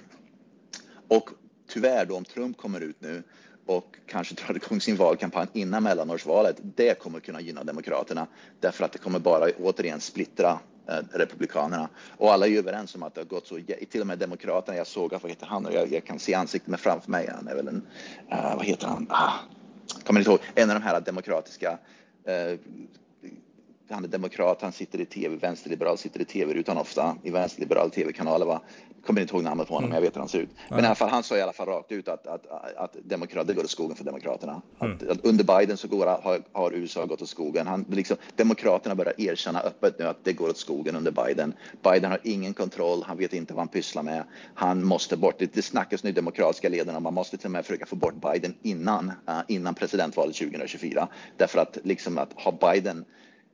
Och 1.17 1.31
tyvärr 1.69 2.07
då 2.07 2.17
om 2.17 2.25
Trump 2.25 2.57
kommer 2.57 2.81
ut 2.81 2.97
nu 3.01 3.23
och 3.67 3.97
kanske 4.07 4.35
drar 4.35 4.57
igång 4.57 4.81
sin 4.81 4.97
valkampanj 4.97 5.49
innan 5.53 5.83
mellanårsvalet, 5.83 6.57
det 6.77 6.99
kommer 6.99 7.21
kunna 7.21 7.41
gynna 7.41 7.65
Demokraterna. 7.65 8.27
Därför 8.61 8.85
att 8.85 8.93
det 8.93 8.99
kommer 8.99 9.19
bara 9.19 9.51
återigen 9.59 10.01
splittra 10.01 10.59
eh, 10.89 10.99
Republikanerna. 11.13 11.89
Och 12.17 12.33
alla 12.33 12.47
är 12.47 12.51
ju 12.51 12.59
överens 12.59 12.95
om 12.95 13.03
att 13.03 13.15
det 13.15 13.21
har 13.21 13.27
gått 13.27 13.47
så, 13.47 13.61
till 13.91 14.01
och 14.01 14.07
med 14.07 14.19
Demokraterna, 14.19 14.77
jag 14.77 14.87
såg, 14.87 15.13
vad 15.23 15.31
heter 15.31 15.47
han, 15.47 15.69
jag, 15.73 15.93
jag 15.93 16.05
kan 16.05 16.19
se 16.19 16.35
ansiktet 16.35 16.71
med 16.71 16.81
framför 16.81 17.11
mig, 17.11 17.31
han 17.35 17.49
är 17.49 17.55
väl 17.55 17.69
en, 17.69 17.87
uh, 18.33 18.57
vad 18.57 18.65
heter 18.65 18.87
han, 18.87 19.07
ah, 19.11 19.33
kommer 20.05 20.21
inte 20.21 20.31
ihåg, 20.31 20.41
en 20.55 20.71
av 20.71 20.77
de 20.77 20.83
här 20.83 21.01
demokratiska 21.01 21.79
uh, 22.29 22.59
han 23.93 24.05
är 24.05 24.09
demokrat, 24.09 24.63
han 24.63 24.73
sitter 24.73 25.01
i 25.01 25.05
tv, 25.05 25.37
vänsterliberal, 25.37 25.99
sitter 25.99 26.21
i 26.21 26.25
tv-rutan 26.25 26.79
ofta, 26.79 27.17
i 27.23 27.31
vänsterliberal 27.31 27.91
tv-kanaler. 27.91 28.47
Va? 28.47 28.61
kommer 29.07 29.21
inte 29.21 29.35
ihåg 29.35 29.45
namnet 29.45 29.69
på 29.69 29.75
honom, 29.75 29.91
mm. 29.91 29.95
jag 29.95 30.03
vet 30.03 30.17
hur 30.17 30.21
han 30.21 30.29
ser 30.29 30.39
ut. 30.39 30.51
Men 30.69 30.85
i 30.85 30.87
alla 30.87 30.95
fall, 30.95 31.09
han 31.09 31.23
sa 31.23 31.37
i 31.37 31.43
alla 31.43 31.53
fall 31.53 31.67
rakt 31.67 31.93
ut 31.93 32.09
att, 32.09 32.27
att, 32.27 32.47
att, 32.47 32.77
att 32.77 32.97
demokrat, 33.05 33.47
det 33.47 33.55
går 33.55 33.65
åt 33.65 33.71
skogen 33.71 33.97
för 33.97 34.05
Demokraterna. 34.05 34.63
Mm. 34.81 34.97
Att, 34.97 35.09
att, 35.09 35.25
under 35.25 35.45
Biden 35.45 35.77
så 35.77 35.89
går, 35.89 36.07
har, 36.07 36.43
har, 36.53 36.73
USA 36.73 37.05
gått 37.07 37.23
åt 37.23 37.29
skogen. 37.29 37.67
Han, 37.67 37.85
liksom, 37.89 38.17
demokraterna 38.37 38.95
börjar 38.95 39.21
erkänna 39.21 39.61
öppet 39.61 39.99
nu 39.99 40.05
att 40.05 40.25
det 40.25 40.33
går 40.33 40.49
åt 40.49 40.57
skogen 40.57 40.97
under 40.97 41.11
Biden. 41.11 41.53
Biden 41.83 42.11
har 42.11 42.21
ingen 42.23 42.55
kontroll, 42.55 43.03
han 43.07 43.19
vet 43.19 43.33
inte 43.33 43.55
vad 43.55 43.61
han 43.61 43.69
pysslar 43.69 44.03
med. 44.03 44.25
Han 44.55 44.85
måste 44.85 45.17
bort. 45.17 45.35
Det, 45.39 45.55
det 45.55 45.63
snackas 45.63 46.05
nu 46.05 46.13
demokratiska 46.13 46.69
ledarna 46.69 47.01
man 47.01 47.15
måste 47.15 47.37
till 47.37 47.47
och 47.47 47.53
med 47.53 47.67
försöka 47.67 47.87
få 47.87 47.97
bort 47.97 48.33
Biden 48.33 48.55
innan, 48.63 49.13
uh, 49.29 49.41
innan 49.49 49.75
presidentvalet 49.75 50.37
2024. 50.37 51.09
Därför 51.37 51.59
att 51.59 51.79
liksom 51.83 52.19
att 52.19 52.33
ha 52.33 52.53
Biden 52.53 53.05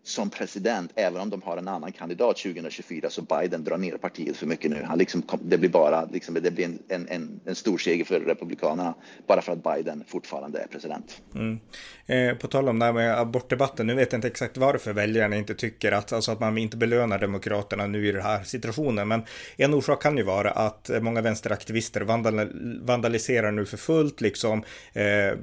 som 0.08 0.30
president, 0.30 0.92
även 0.94 1.20
om 1.20 1.30
de 1.30 1.42
har 1.42 1.56
en 1.56 1.68
annan 1.68 1.92
kandidat 1.92 2.36
2024, 2.36 3.10
så 3.10 3.22
Biden 3.22 3.64
drar 3.64 3.78
ner 3.78 3.96
partiet 3.96 4.36
för 4.36 4.46
mycket 4.46 4.70
nu. 4.70 4.82
Han 4.84 4.98
liksom, 4.98 5.22
det 5.42 5.58
blir 5.58 5.70
bara 5.70 6.04
liksom, 6.04 6.34
det 6.34 6.50
blir 6.50 6.64
en, 6.64 6.78
en, 6.88 7.08
en, 7.08 7.40
en 7.44 7.54
stor 7.54 7.78
seger 7.78 8.04
för 8.04 8.20
Republikanerna 8.20 8.94
bara 9.26 9.42
för 9.42 9.52
att 9.52 9.62
Biden 9.62 10.04
fortfarande 10.06 10.58
är 10.58 10.66
president. 10.66 11.22
Mm. 11.34 11.58
Eh, 12.06 12.34
på 12.34 12.48
tal 12.48 12.68
om 12.68 12.78
det 12.78 12.84
här 12.84 12.92
med 12.92 13.18
abortdebatten, 13.18 13.86
nu 13.86 13.94
vet 13.94 14.12
jag 14.12 14.18
inte 14.18 14.28
exakt 14.28 14.56
varför 14.56 14.92
väljarna 14.92 15.36
inte 15.36 15.54
tycker 15.54 15.92
att, 15.92 16.12
alltså 16.12 16.32
att 16.32 16.40
man 16.40 16.58
inte 16.58 16.76
belönar 16.76 17.18
Demokraterna 17.18 17.86
nu 17.86 18.08
i 18.08 18.12
den 18.12 18.22
här 18.22 18.42
situationen, 18.42 19.08
men 19.08 19.22
en 19.56 19.74
orsak 19.74 20.02
kan 20.02 20.16
ju 20.16 20.22
vara 20.22 20.50
att 20.50 20.90
många 21.00 21.20
vänsteraktivister 21.20 22.00
vandal 22.00 22.48
vandaliserar 22.82 23.52
nu 23.52 23.66
för 23.66 23.76
fullt, 23.76 24.20
liksom, 24.20 24.62
eh, 24.92 25.38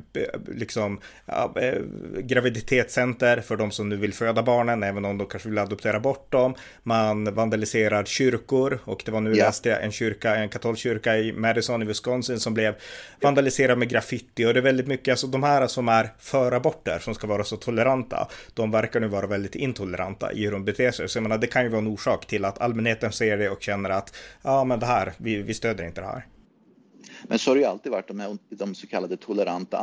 liksom 0.48 1.00
eh, 1.28 1.74
graviditetscenter 2.20 3.42
för 3.42 3.58
de 3.58 3.72
som 3.72 3.90
nu 3.90 3.96
vill 3.96 4.14
föda 4.14 4.44
barn 4.44 4.55
barnen, 4.56 4.84
även 4.84 5.06
om 5.06 5.18
de 5.18 5.28
kanske 5.28 5.50
vill 5.50 5.58
adoptera 5.58 6.00
bort 6.00 6.32
dem. 6.32 6.56
Man 6.84 7.34
vandaliserar 7.34 8.04
kyrkor 8.06 8.80
och 8.86 9.02
det 9.06 9.12
var 9.12 9.22
nu 9.22 9.36
ja. 9.36 9.46
läste 9.46 9.70
jag 9.70 9.84
en 9.84 9.92
kyrka, 9.92 10.36
en 10.36 10.50
katolsk 10.50 10.82
kyrka 10.82 11.18
i 11.18 11.34
Madison 11.34 11.82
i 11.82 11.86
Wisconsin 11.86 12.40
som 12.40 12.54
blev 12.54 12.76
vandaliserad 13.22 13.78
med 13.78 13.90
graffiti 13.90 14.46
och 14.46 14.54
det 14.54 14.60
är 14.60 14.62
väldigt 14.62 14.88
mycket, 14.88 15.12
alltså 15.12 15.28
de 15.28 15.44
här 15.44 15.68
som 15.68 15.90
är 15.90 16.10
för 16.20 16.52
aborter 16.52 17.00
som 17.00 17.16
ska 17.16 17.28
vara 17.28 17.44
så 17.44 17.58
toleranta, 17.58 18.28
de 18.54 18.72
verkar 18.72 19.00
nu 19.00 19.08
vara 19.08 19.28
väldigt 19.28 19.56
intoleranta 19.56 20.32
i 20.32 20.44
hur 20.44 20.52
de 20.52 20.66
beter 20.66 20.92
sig. 20.92 21.10
Så 21.10 21.18
jag 21.18 21.24
menar, 21.24 21.38
det 21.38 21.48
kan 21.48 21.64
ju 21.64 21.70
vara 21.70 21.82
en 21.82 21.88
orsak 21.88 22.26
till 22.26 22.46
att 22.46 22.62
allmänheten 22.62 23.12
ser 23.12 23.38
det 23.38 23.50
och 23.50 23.62
känner 23.62 23.90
att 23.90 24.16
ja, 24.42 24.64
men 24.64 24.80
det 24.80 24.86
här, 24.86 25.14
vi, 25.18 25.42
vi 25.42 25.54
stöder 25.54 25.86
inte 25.86 26.02
det 26.02 26.08
här. 26.08 26.26
Men 27.28 27.40
så 27.40 27.50
har 27.50 27.56
det 27.56 27.62
ju 27.62 27.68
alltid 27.68 27.92
varit, 27.92 28.08
de, 28.08 28.40
de 28.50 28.76
så 28.76 28.88
kallade 28.88 29.18
toleranta 29.18 29.78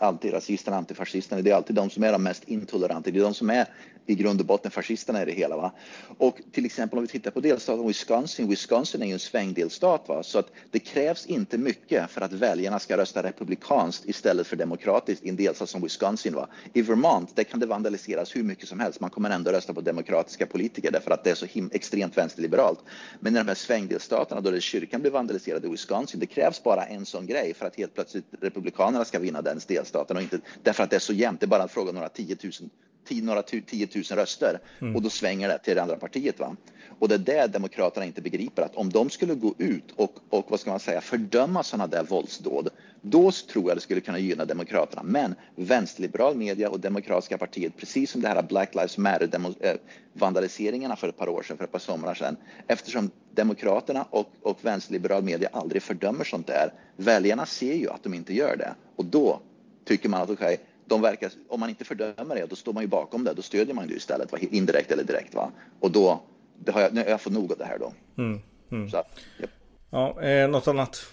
antirasisterna, 0.00 0.76
antifascisterna, 0.76 1.42
det 1.42 1.50
är 1.50 1.54
alltid 1.54 1.76
de 1.76 1.90
som 1.90 2.04
är 2.04 2.12
de 2.12 2.22
mest 2.22 2.44
intoleranta, 2.44 3.10
det 3.10 3.18
är 3.18 3.22
de 3.22 3.34
som 3.34 3.50
är 3.50 3.66
i 4.06 4.14
grund 4.14 4.40
och 4.40 4.46
botten 4.46 4.70
fascisterna 4.70 5.22
i 5.22 5.24
det 5.24 5.32
hela. 5.32 5.56
Va? 5.56 5.72
Och 6.18 6.40
till 6.52 6.64
exempel 6.64 6.98
om 6.98 7.04
vi 7.04 7.08
tittar 7.08 7.30
på 7.30 7.40
delstaten 7.40 7.86
Wisconsin, 7.86 8.48
Wisconsin 8.48 9.02
är 9.02 9.06
ju 9.06 9.12
en 9.12 9.18
svängdelstat 9.18 10.08
va? 10.08 10.22
så 10.22 10.38
att 10.38 10.52
det 10.70 10.78
krävs 10.78 11.26
inte 11.26 11.58
mycket 11.58 12.10
för 12.10 12.20
att 12.20 12.32
väljarna 12.32 12.78
ska 12.78 12.96
rösta 12.96 13.22
republikanskt 13.22 14.04
istället 14.04 14.46
för 14.46 14.56
demokratiskt 14.56 15.24
i 15.24 15.28
en 15.28 15.36
delstat 15.36 15.68
som 15.68 15.82
Wisconsin. 15.82 16.34
Va? 16.34 16.48
I 16.72 16.82
Vermont, 16.82 17.36
där 17.36 17.44
kan 17.44 17.60
det 17.60 17.66
vandaliseras 17.66 18.36
hur 18.36 18.42
mycket 18.42 18.68
som 18.68 18.80
helst, 18.80 19.00
man 19.00 19.10
kommer 19.10 19.30
ändå 19.30 19.50
rösta 19.50 19.74
på 19.74 19.80
demokratiska 19.80 20.46
politiker 20.46 20.90
därför 20.90 21.10
att 21.10 21.24
det 21.24 21.30
är 21.30 21.34
så 21.34 21.46
extremt 21.72 22.16
vänsterliberalt. 22.16 22.78
Men 23.20 23.36
i 23.36 23.38
de 23.38 23.48
här 23.48 23.54
svängdelstaterna 23.54 24.40
då 24.40 24.60
kyrkan 24.60 25.00
blir 25.00 25.10
vandaliserad 25.10 25.64
i 25.64 25.68
Wisconsin, 25.68 26.20
det 26.20 26.26
krävs 26.34 26.62
bara 26.62 26.84
en 26.84 27.06
sån 27.06 27.26
grej 27.26 27.54
för 27.54 27.66
att 27.66 27.76
helt 27.76 27.94
plötsligt 27.94 28.24
republikanerna 28.40 29.04
ska 29.04 29.18
vinna 29.18 29.42
den 29.42 29.60
delstaten 29.68 30.16
och 30.16 30.22
inte 30.22 30.38
därför 30.62 30.82
att 30.82 30.90
det 30.90 30.96
är 30.96 31.00
så 31.00 31.12
jämnt, 31.12 31.40
det 31.40 31.46
är 31.46 31.48
bara 31.48 31.62
en 31.62 31.68
fråga 31.68 31.88
om 31.88 31.94
några 31.94 32.08
tiotusen 32.08 32.70
några 33.10 33.42
tiotusen 33.42 34.16
röster 34.16 34.60
mm. 34.80 34.96
och 34.96 35.02
då 35.02 35.10
svänger 35.10 35.48
det 35.48 35.58
till 35.58 35.74
det 35.74 35.82
andra 35.82 35.96
partiet. 35.96 36.38
Va? 36.38 36.56
Och 36.98 37.08
det 37.08 37.14
är 37.14 37.18
det 37.18 37.46
Demokraterna 37.46 38.06
inte 38.06 38.22
begriper 38.22 38.62
att 38.62 38.76
om 38.76 38.90
de 38.90 39.10
skulle 39.10 39.34
gå 39.34 39.54
ut 39.58 39.92
och, 39.96 40.12
och 40.30 40.46
vad 40.48 40.60
ska 40.60 40.70
man 40.70 40.80
säga, 40.80 41.00
fördöma 41.00 41.62
sådana 41.62 41.86
där 41.86 42.02
våldsdåd, 42.04 42.68
då 43.00 43.30
tror 43.30 43.68
jag 43.68 43.76
det 43.76 43.80
skulle 43.80 44.00
kunna 44.00 44.18
gynna 44.18 44.44
Demokraterna. 44.44 45.02
Men 45.02 45.34
vänsterliberal 45.56 46.36
media 46.36 46.70
och 46.70 46.80
Demokratiska 46.80 47.38
partiet, 47.38 47.76
precis 47.76 48.10
som 48.10 48.20
det 48.20 48.28
här 48.28 48.42
Black 48.42 48.74
Lives 48.74 48.98
matter 48.98 49.54
eh, 49.60 49.74
vandaliseringarna 50.12 50.96
för 50.96 51.08
ett 51.08 51.16
par 51.16 51.28
år 51.28 51.42
sedan, 51.42 51.56
för 51.56 51.64
ett 51.64 51.72
par 51.72 51.78
somrar 51.78 52.14
sedan, 52.14 52.36
eftersom 52.66 53.10
Demokraterna 53.30 54.06
och, 54.10 54.32
och 54.42 54.58
vänsterliberal 54.62 55.22
media 55.22 55.48
aldrig 55.52 55.82
fördömer 55.82 56.24
sånt 56.24 56.46
där, 56.46 56.72
väljarna 56.96 57.46
ser 57.46 57.74
ju 57.74 57.90
att 57.90 58.02
de 58.02 58.14
inte 58.14 58.34
gör 58.34 58.56
det 58.56 58.74
och 58.96 59.04
då 59.04 59.40
tycker 59.84 60.08
man 60.08 60.22
att 60.22 60.30
okej, 60.30 60.54
okay, 60.54 60.58
de 60.86 61.02
verkar, 61.02 61.32
om 61.48 61.60
man 61.60 61.68
inte 61.68 61.84
fördömer 61.84 62.34
det, 62.34 62.46
då 62.46 62.56
står 62.56 62.72
man 62.72 62.82
ju 62.82 62.88
bakom 62.88 63.24
det. 63.24 63.34
Då 63.34 63.42
stödjer 63.42 63.74
man 63.74 63.88
det 63.88 63.94
istället, 63.94 64.32
va? 64.32 64.38
indirekt 64.50 64.90
eller 64.90 65.04
direkt. 65.04 65.34
Va? 65.34 65.50
Och 65.80 65.90
då, 65.90 66.20
det 66.58 66.72
har 66.72 66.80
jag, 66.80 67.08
jag 67.08 67.20
får 67.20 67.30
nog 67.30 67.52
av 67.52 67.58
det 67.58 67.64
här 67.64 67.78
då. 67.78 67.92
Mm, 68.18 68.40
mm. 68.70 68.90
Så, 68.90 68.96
ja. 69.38 69.46
ja 69.90 70.22
eh, 70.22 70.48
något 70.48 70.68
annat? 70.68 71.06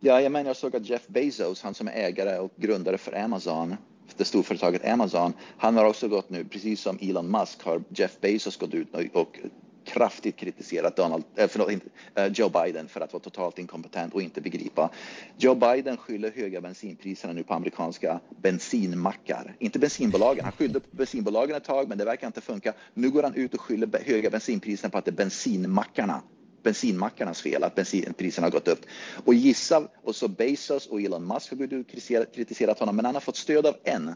Ja, 0.00 0.20
jag 0.20 0.32
menar, 0.32 0.50
jag 0.50 0.56
såg 0.56 0.76
att 0.76 0.88
Jeff 0.88 1.06
Bezos, 1.06 1.62
han 1.62 1.74
som 1.74 1.88
är 1.88 1.92
ägare 1.92 2.38
och 2.38 2.52
grundare 2.56 2.98
för 2.98 3.12
Amazon, 3.18 3.76
det 4.16 4.24
storföretaget 4.24 4.84
Amazon, 4.84 5.32
han 5.58 5.76
har 5.76 5.84
också 5.84 6.08
gått 6.08 6.30
nu, 6.30 6.44
precis 6.44 6.80
som 6.80 6.98
Elon 7.00 7.30
Musk 7.30 7.62
har 7.62 7.82
Jeff 7.88 8.20
Bezos 8.20 8.56
gått 8.56 8.74
ut 8.74 8.88
och 9.12 9.38
kraftigt 9.84 10.36
kritiserat 10.36 10.96
Donald, 10.96 11.24
äh, 11.36 11.48
förlåt, 11.48 11.70
äh, 12.14 12.26
Joe 12.26 12.48
Biden 12.48 12.88
för 12.88 13.00
att 13.00 13.12
vara 13.12 13.22
totalt 13.22 13.58
inkompetent 13.58 14.14
och 14.14 14.22
inte 14.22 14.40
begripa. 14.40 14.90
Joe 15.38 15.54
Biden 15.54 15.96
skyller 15.96 16.30
höga 16.30 16.60
bensinpriserna 16.60 17.32
nu 17.32 17.42
på 17.42 17.54
amerikanska 17.54 18.20
bensinmackar. 18.42 19.56
Inte 19.58 19.78
bensinbolagen. 19.78 20.44
Han 20.44 20.52
skyllde 20.52 20.80
på 20.80 20.86
bensinbolagen 20.90 21.56
ett 21.56 21.64
tag, 21.64 21.88
men 21.88 21.98
det 21.98 22.04
verkar 22.04 22.26
inte 22.26 22.40
funka. 22.40 22.72
Nu 22.94 23.10
går 23.10 23.22
han 23.22 23.34
ut 23.34 23.54
och 23.54 23.60
skyller 23.60 24.04
höga 24.06 24.30
bensinpriserna 24.30 24.90
på 24.90 24.98
att 24.98 25.04
det 25.04 25.10
är 25.10 25.16
bensinmackarna 25.16 26.22
bensinmackarnas 26.62 27.42
fel 27.42 27.64
att 27.64 27.74
bensinpriserna 27.74 28.46
har 28.46 28.52
gått 28.52 28.68
upp. 28.68 28.80
Och 29.24 29.34
gissa, 29.34 29.88
och 30.02 30.16
så 30.16 30.28
Bezos 30.28 30.86
och 30.86 31.00
Elon 31.00 31.26
Musk 31.26 31.50
har 31.50 32.34
kritiserat 32.34 32.78
honom, 32.78 32.96
men 32.96 33.04
han 33.04 33.14
har 33.14 33.20
fått 33.20 33.36
stöd 33.36 33.66
av 33.66 33.76
en, 33.84 34.14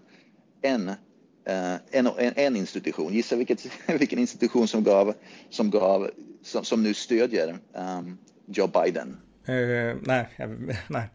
en 0.62 0.92
en, 1.46 2.06
en, 2.06 2.32
en, 2.36 2.56
institution. 2.56 3.12
Gissa 3.12 3.36
vilket, 3.36 3.66
vilken 3.98 4.18
institution 4.18 4.68
som 4.68 4.84
gav, 4.84 5.14
som, 5.50 5.70
gav, 5.70 6.10
som, 6.42 6.64
som 6.64 6.82
nu 6.82 6.94
stödjer 6.94 7.58
um, 7.72 8.18
Joe 8.46 8.68
Biden? 8.68 9.16
Uh, 9.48 9.96
nej, 10.02 10.28
nej. 10.88 11.08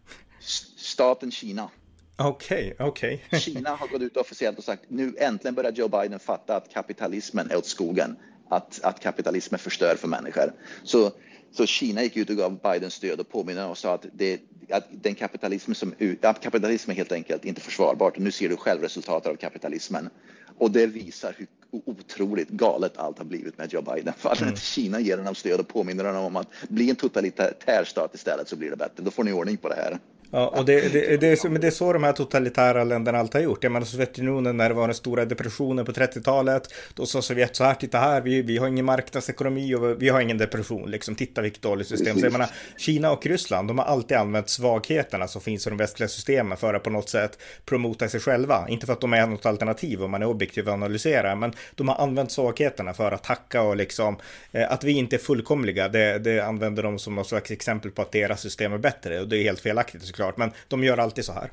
Staten 0.77 1.31
Kina. 1.31 1.69
Okej, 2.17 2.73
okay, 2.73 2.87
okej. 2.87 3.25
Okay. 3.27 3.39
Kina 3.53 3.69
har 3.69 3.87
gått 3.87 4.01
ut 4.01 4.17
officiellt 4.17 4.57
och 4.57 4.63
sagt 4.63 4.83
nu 4.87 5.15
äntligen 5.17 5.55
börjar 5.55 5.71
Joe 5.71 5.87
Biden 5.87 6.19
fatta 6.19 6.55
att 6.55 6.73
kapitalismen 6.73 7.51
är 7.51 7.57
åt 7.57 7.65
skogen. 7.65 8.17
Att, 8.49 8.79
att 8.83 8.99
kapitalismen 8.99 9.59
förstör 9.59 9.95
för 9.95 10.07
människor. 10.07 10.53
Så, 10.83 11.11
så 11.51 11.65
Kina 11.65 12.03
gick 12.03 12.17
ut 12.17 12.29
och 12.29 12.35
gav 12.35 12.59
Biden 12.62 12.91
stöd 12.91 13.19
och 13.19 13.29
påminner 13.29 13.69
och 13.69 13.77
sa 13.77 13.93
att 13.93 14.05
det, 14.13 14.41
att 14.69 14.88
den 14.91 15.15
kapitalism 15.15 15.73
som 15.73 15.93
att 16.21 16.41
kapitalism 16.41 16.91
är 16.91 16.95
helt 16.95 17.12
enkelt 17.12 17.45
inte 17.45 17.62
försvarbart. 17.62 18.17
Nu 18.17 18.31
ser 18.31 18.49
du 18.49 18.57
själv 18.57 18.81
resultatet 18.81 19.31
av 19.31 19.35
kapitalismen 19.35 20.09
och 20.57 20.71
det 20.71 20.88
visar 20.88 21.35
hur 21.38 21.47
otroligt 21.71 22.49
galet 22.49 22.97
allt 22.97 23.17
har 23.17 23.25
blivit 23.25 23.57
med 23.57 23.73
Joe 23.73 23.81
Biden. 23.81 24.13
För 24.17 24.43
mm. 24.43 24.55
Kina 24.55 24.99
ger 24.99 25.17
honom 25.17 25.35
stöd 25.35 25.59
och 25.59 25.67
påminner 25.67 26.05
honom 26.05 26.25
om 26.25 26.35
att 26.35 26.47
bli 26.69 26.89
en 26.89 26.95
totalitär 26.95 27.83
stat 27.85 28.15
istället 28.15 28.47
så 28.47 28.55
blir 28.55 28.69
det 28.69 28.75
bättre. 28.75 29.03
Då 29.03 29.12
får 29.12 29.23
ni 29.23 29.33
ordning 29.33 29.57
på 29.57 29.69
det 29.69 29.75
här. 29.75 29.99
Ja, 30.31 30.47
och 30.47 30.65
det, 30.65 30.93
det, 30.93 31.17
det, 31.17 31.27
är 31.27 31.35
så, 31.35 31.49
men 31.49 31.61
det 31.61 31.67
är 31.67 31.71
så 31.71 31.93
de 31.93 32.03
här 32.03 32.11
totalitära 32.11 32.83
länderna 32.83 33.17
alltid 33.17 33.35
har 33.35 33.43
gjort. 33.43 33.63
Jag 33.63 33.71
menar 33.71 33.85
Sovjetunionen 33.85 34.57
när 34.57 34.69
det 34.69 34.75
var 34.75 34.87
den 34.87 34.95
stora 34.95 35.25
depressionen 35.25 35.85
på 35.85 35.91
30-talet, 35.91 36.73
då 36.93 37.05
sa 37.05 37.21
Sovjet 37.21 37.55
så 37.55 37.63
här, 37.63 37.73
titta 37.73 37.97
här, 37.97 38.21
vi, 38.21 38.41
vi 38.41 38.57
har 38.57 38.67
ingen 38.67 38.85
marknadsekonomi 38.85 39.75
och 39.75 40.01
vi 40.01 40.09
har 40.09 40.21
ingen 40.21 40.37
depression, 40.37 40.91
liksom 40.91 41.15
titta 41.15 41.41
vilket 41.41 41.61
dåligt 41.61 41.87
system. 41.87 42.19
Så 42.19 42.25
jag 42.25 42.31
menar, 42.31 42.49
Kina 42.77 43.11
och 43.11 43.25
Ryssland, 43.25 43.67
de 43.67 43.77
har 43.77 43.85
alltid 43.85 44.17
använt 44.17 44.49
svagheterna 44.49 45.27
som 45.27 45.41
finns 45.41 45.67
i 45.67 45.69
de 45.69 45.77
västliga 45.77 46.07
systemen 46.07 46.57
för 46.57 46.73
att 46.73 46.83
på 46.83 46.89
något 46.89 47.09
sätt 47.09 47.39
promota 47.65 48.09
sig 48.09 48.19
själva. 48.19 48.65
Inte 48.69 48.85
för 48.85 48.93
att 48.93 49.01
de 49.01 49.13
är 49.13 49.27
något 49.27 49.45
alternativ 49.45 50.03
om 50.03 50.11
man 50.11 50.21
är 50.21 50.27
objektiv 50.27 50.67
och 50.67 50.73
analyserar, 50.73 51.35
men 51.35 51.53
de 51.75 51.87
har 51.87 51.95
använt 51.95 52.31
svagheterna 52.31 52.93
för 52.93 53.11
att 53.11 53.25
hacka 53.25 53.61
och 53.61 53.75
liksom, 53.75 54.17
eh, 54.51 54.71
att 54.71 54.83
vi 54.83 54.91
inte 54.91 55.15
är 55.15 55.17
fullkomliga, 55.17 55.89
det, 55.89 56.19
det 56.19 56.39
använder 56.39 56.83
de 56.83 56.99
som 56.99 57.15
något 57.15 57.27
slags 57.27 57.51
exempel 57.51 57.91
på 57.91 58.01
att 58.01 58.11
deras 58.11 58.41
system 58.41 58.73
är 58.73 58.77
bättre 58.77 59.19
och 59.21 59.27
det 59.27 59.37
är 59.37 59.43
helt 59.43 59.59
felaktigt 59.59 60.18
såklart, 60.19 60.38
men 60.38 60.51
de 60.67 60.84
gör 60.84 60.97
alltid 60.97 61.25
så 61.25 61.32
här. 61.32 61.51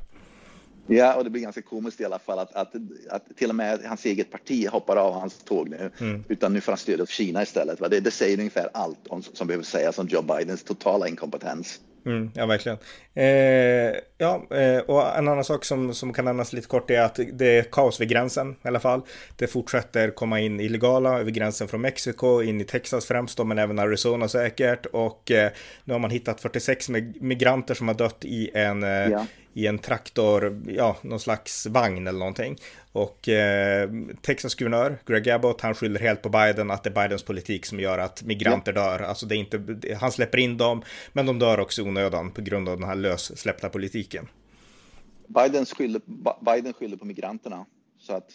Ja, 0.86 1.14
och 1.14 1.24
det 1.24 1.30
blir 1.30 1.42
ganska 1.42 1.62
komiskt 1.62 2.00
i 2.00 2.04
alla 2.04 2.18
fall 2.18 2.38
att, 2.38 2.54
att, 2.54 2.74
att 3.10 3.36
till 3.36 3.48
och 3.48 3.54
med 3.54 3.80
hans 3.84 4.04
eget 4.04 4.30
parti 4.30 4.68
hoppar 4.68 4.96
av 4.96 5.12
hans 5.12 5.38
tåg 5.38 5.68
nu, 5.68 5.90
mm. 6.00 6.24
utan 6.28 6.52
nu 6.52 6.60
får 6.60 6.72
han 6.72 6.78
stöd 6.78 7.00
av 7.00 7.06
Kina 7.06 7.42
istället. 7.42 7.90
Det, 7.90 8.00
det 8.00 8.10
säger 8.10 8.38
ungefär 8.38 8.68
allt 8.72 9.06
om, 9.08 9.22
som 9.22 9.46
behöver 9.46 9.64
sägas 9.64 9.98
om 9.98 10.06
Joe 10.08 10.22
Bidens 10.22 10.62
totala 10.62 11.08
inkompetens. 11.08 11.80
Mm, 12.06 12.30
ja, 12.34 12.46
verkligen. 12.46 12.78
Eh, 13.14 14.00
ja, 14.18 14.46
eh, 14.50 14.78
och 14.78 15.16
en 15.16 15.28
annan 15.28 15.44
sak 15.44 15.64
som, 15.64 15.94
som 15.94 16.12
kan 16.12 16.24
nämnas 16.24 16.52
lite 16.52 16.68
kort 16.68 16.90
är 16.90 17.00
att 17.00 17.20
det 17.32 17.58
är 17.58 17.62
kaos 17.62 18.00
vid 18.00 18.08
gränsen 18.08 18.56
i 18.64 18.68
alla 18.68 18.80
fall. 18.80 19.02
Det 19.36 19.46
fortsätter 19.46 20.10
komma 20.10 20.40
in 20.40 20.60
illegala 20.60 21.18
över 21.20 21.30
gränsen 21.30 21.68
från 21.68 21.80
Mexiko, 21.80 22.42
in 22.42 22.60
i 22.60 22.64
Texas 22.64 23.06
främst 23.06 23.38
då, 23.38 23.44
men 23.44 23.58
även 23.58 23.78
Arizona 23.78 24.28
säkert. 24.28 24.86
Och 24.86 25.30
eh, 25.30 25.50
nu 25.84 25.94
har 25.94 25.98
man 25.98 26.10
hittat 26.10 26.40
46 26.40 26.88
migranter 27.20 27.74
som 27.74 27.88
har 27.88 27.94
dött 27.94 28.24
i 28.24 28.50
en, 28.54 28.82
eh, 28.82 28.88
ja 28.88 29.26
i 29.56 29.66
en 29.66 29.78
traktor, 29.78 30.62
ja, 30.66 30.96
någon 31.02 31.20
slags 31.20 31.66
vagn 31.66 32.06
eller 32.06 32.18
någonting. 32.18 32.56
Och 32.92 33.28
eh, 33.28 33.90
Texas 34.22 34.54
guvernör 34.54 34.98
Greg 35.06 35.30
Abbott, 35.30 35.60
han 35.60 35.74
skyller 35.74 36.00
helt 36.00 36.22
på 36.22 36.28
Biden 36.28 36.70
att 36.70 36.84
det 36.84 36.90
är 36.90 37.02
Bidens 37.02 37.22
politik 37.22 37.66
som 37.66 37.80
gör 37.80 37.98
att 37.98 38.22
migranter 38.22 38.72
ja. 38.76 38.82
dör. 38.82 38.98
Alltså 39.04 39.26
det 39.26 39.36
är 39.36 39.36
inte, 39.36 39.78
han 40.00 40.12
släpper 40.12 40.38
in 40.38 40.56
dem, 40.56 40.82
men 41.12 41.26
de 41.26 41.38
dör 41.38 41.60
också 41.60 41.82
i 41.82 41.84
onödan 41.84 42.30
på 42.30 42.40
grund 42.40 42.68
av 42.68 42.78
den 42.78 42.88
här 42.88 42.94
lössläppta 42.94 43.68
politiken. 43.68 44.28
Biden 45.26 45.66
skyller, 45.66 46.00
Biden 46.44 46.72
skyller 46.72 46.96
på 46.96 47.04
migranterna. 47.04 47.66
Så 47.98 48.12
att 48.12 48.30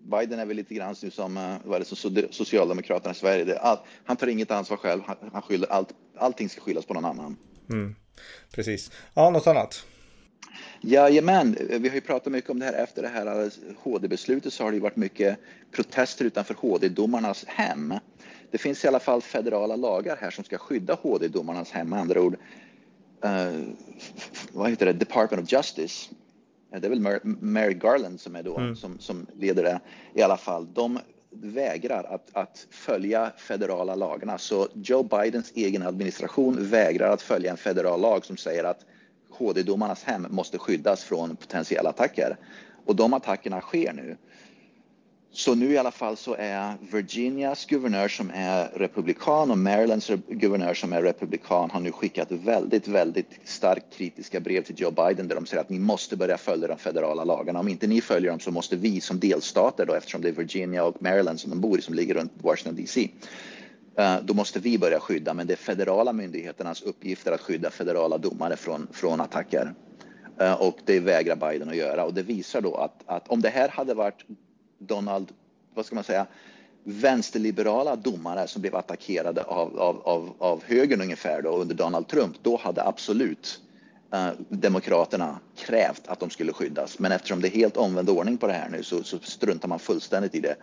Biden 0.00 0.38
är 0.38 0.46
väl 0.46 0.56
lite 0.56 0.74
grann 0.74 0.94
som, 0.94 1.36
eh, 1.36 1.54
vad 1.64 1.74
är 1.74 1.78
det, 1.78 1.84
som 1.84 2.32
Socialdemokraterna 2.32 3.12
i 3.12 3.14
Sverige. 3.14 3.58
All, 3.58 3.78
han 4.04 4.16
tar 4.16 4.26
inget 4.26 4.50
ansvar 4.50 4.76
själv, 4.76 5.02
han, 5.06 5.16
han 5.32 5.42
skyller 5.42 5.72
allt, 5.72 5.88
allting 6.16 6.48
ska 6.48 6.60
skyllas 6.60 6.86
på 6.86 6.94
någon 6.94 7.04
annan. 7.04 7.36
Mm, 7.70 7.94
precis. 8.50 8.90
Ja, 9.14 9.30
något 9.30 9.46
annat? 9.46 9.84
Jajamän, 10.88 11.56
vi 11.68 11.88
har 11.88 11.94
ju 11.94 12.00
pratat 12.00 12.32
mycket 12.32 12.50
om 12.50 12.58
det 12.58 12.64
här 12.64 12.72
efter 12.72 13.02
det 13.02 13.08
här 13.08 13.50
HD-beslutet 13.82 14.52
så 14.52 14.64
har 14.64 14.70
det 14.70 14.74
ju 14.74 14.80
varit 14.80 14.96
mycket 14.96 15.38
protester 15.72 16.24
utanför 16.24 16.54
HD-domarnas 16.54 17.44
hem. 17.46 17.94
Det 18.50 18.58
finns 18.58 18.84
i 18.84 18.88
alla 18.88 19.00
fall 19.00 19.22
federala 19.22 19.76
lagar 19.76 20.16
här 20.20 20.30
som 20.30 20.44
ska 20.44 20.58
skydda 20.58 20.94
HD-domarnas 20.94 21.70
hem, 21.70 21.88
med 21.88 22.00
andra 22.00 22.20
ord. 22.22 22.36
Uh, 23.24 23.64
vad 24.52 24.70
heter 24.70 24.86
det? 24.86 24.92
Department 24.92 25.42
of 25.42 25.52
Justice 25.52 26.10
det 26.70 26.86
är 26.86 26.90
väl 26.90 27.20
Mary 27.40 27.74
Garland 27.74 28.20
som 28.20 28.36
är 28.36 28.42
då 28.42 28.58
mm. 28.58 28.76
som, 28.76 28.98
som 28.98 29.26
leder 29.38 29.62
det 29.62 29.80
i 30.14 30.22
alla 30.22 30.36
fall. 30.36 30.68
De 30.74 30.98
vägrar 31.30 32.04
att, 32.04 32.28
att 32.32 32.66
följa 32.70 33.32
federala 33.36 33.94
lagarna. 33.94 34.38
Så 34.38 34.68
Joe 34.74 35.02
Bidens 35.02 35.52
egen 35.54 35.82
administration 35.82 36.56
vägrar 36.60 37.10
att 37.10 37.22
följa 37.22 37.50
en 37.50 37.56
federal 37.56 38.00
lag 38.00 38.24
som 38.24 38.36
säger 38.36 38.64
att 38.64 38.84
HD-domarnas 39.38 40.04
hem 40.04 40.26
måste 40.30 40.58
skyddas 40.58 41.04
från 41.04 41.36
potentiella 41.36 41.90
attacker. 41.90 42.36
Och 42.86 42.96
de 42.96 43.14
attackerna 43.14 43.60
sker 43.60 43.92
nu. 43.92 44.16
Så 45.36 45.54
nu 45.54 45.72
i 45.72 45.78
alla 45.78 45.90
fall 45.90 46.16
så 46.16 46.34
är 46.38 46.74
Virginias 46.92 47.66
guvernör 47.66 48.08
som 48.08 48.30
är 48.34 48.68
republikan 48.68 49.50
och 49.50 49.58
Marylands 49.58 50.10
guvernör 50.28 50.74
som 50.74 50.92
är 50.92 51.02
republikan 51.02 51.70
har 51.70 51.80
nu 51.80 51.92
skickat 51.92 52.30
väldigt, 52.30 52.88
väldigt 52.88 53.40
starkt 53.44 53.96
kritiska 53.96 54.40
brev 54.40 54.62
till 54.62 54.80
Joe 54.80 54.90
Biden 54.90 55.28
där 55.28 55.34
de 55.34 55.46
säger 55.46 55.60
att 55.60 55.70
ni 55.70 55.78
måste 55.78 56.16
börja 56.16 56.38
följa 56.38 56.68
de 56.68 56.78
federala 56.78 57.24
lagarna. 57.24 57.60
Om 57.60 57.68
inte 57.68 57.86
ni 57.86 58.00
följer 58.00 58.30
dem 58.30 58.40
så 58.40 58.50
måste 58.50 58.76
vi 58.76 59.00
som 59.00 59.20
delstater 59.20 59.86
då 59.86 59.94
eftersom 59.94 60.20
det 60.20 60.28
är 60.28 60.32
Virginia 60.32 60.84
och 60.84 61.02
Maryland 61.02 61.40
som 61.40 61.50
de 61.50 61.60
bor 61.60 61.78
i 61.78 61.82
som 61.82 61.94
ligger 61.94 62.14
runt 62.14 62.32
Washington 62.42 62.76
DC. 62.76 63.08
Eh, 63.98 64.16
då 64.22 64.34
måste 64.34 64.58
vi 64.58 64.78
börja 64.78 65.00
skydda, 65.00 65.34
men 65.34 65.46
det 65.46 65.54
är 65.54 65.56
federala 65.56 66.12
myndigheternas 66.12 66.82
uppgifter 66.82 67.32
att 67.32 67.40
skydda 67.40 67.70
federala 67.70 68.18
domare 68.18 68.56
från, 68.56 68.88
från 68.92 69.20
attacker. 69.20 69.74
Eh, 70.38 70.62
och 70.62 70.78
det 70.84 71.00
vägrar 71.00 71.36
Biden 71.36 71.68
att 71.68 71.76
göra 71.76 72.04
och 72.04 72.14
det 72.14 72.22
visar 72.22 72.60
då 72.60 72.74
att, 72.74 73.02
att 73.06 73.28
om 73.28 73.40
det 73.40 73.48
här 73.48 73.68
hade 73.68 73.94
varit 73.94 74.24
Donald, 74.78 75.32
vad 75.74 75.86
ska 75.86 75.94
man 75.94 76.04
säga, 76.04 76.26
vänsterliberala 76.84 77.96
domare 77.96 78.46
som 78.46 78.62
blev 78.62 78.76
attackerade 78.76 79.42
av, 79.42 79.78
av, 79.78 80.00
av, 80.04 80.34
av 80.38 80.64
högern 80.64 81.00
ungefär 81.00 81.42
då, 81.42 81.56
under 81.56 81.74
Donald 81.74 82.08
Trump, 82.08 82.36
då 82.42 82.56
hade 82.56 82.84
absolut 82.84 83.60
eh, 84.12 84.28
Demokraterna 84.48 85.38
krävt 85.56 86.02
att 86.06 86.20
de 86.20 86.30
skulle 86.30 86.52
skyddas. 86.52 86.98
Men 86.98 87.12
eftersom 87.12 87.40
det 87.40 87.48
är 87.48 87.56
helt 87.56 87.76
omvänd 87.76 88.10
ordning 88.10 88.38
på 88.38 88.46
det 88.46 88.52
här 88.52 88.68
nu 88.68 88.82
så, 88.82 89.02
så 89.02 89.18
struntar 89.18 89.68
man 89.68 89.78
fullständigt 89.78 90.34
i 90.34 90.40
det, 90.40 90.56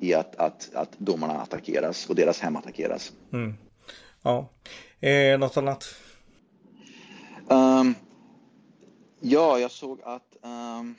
i 0.00 0.14
att, 0.14 0.36
att, 0.36 0.74
att 0.74 0.98
domarna 0.98 1.40
attackeras 1.40 2.08
och 2.08 2.14
deras 2.14 2.40
hem 2.40 2.56
attackeras. 2.56 3.12
Mm. 3.32 3.54
Ja, 4.22 4.50
eh, 5.00 5.38
något 5.38 5.56
annat? 5.56 5.94
Um, 7.48 7.94
ja, 9.20 9.58
jag 9.58 9.70
såg 9.70 10.00
att 10.04 10.36
um, 10.42 10.94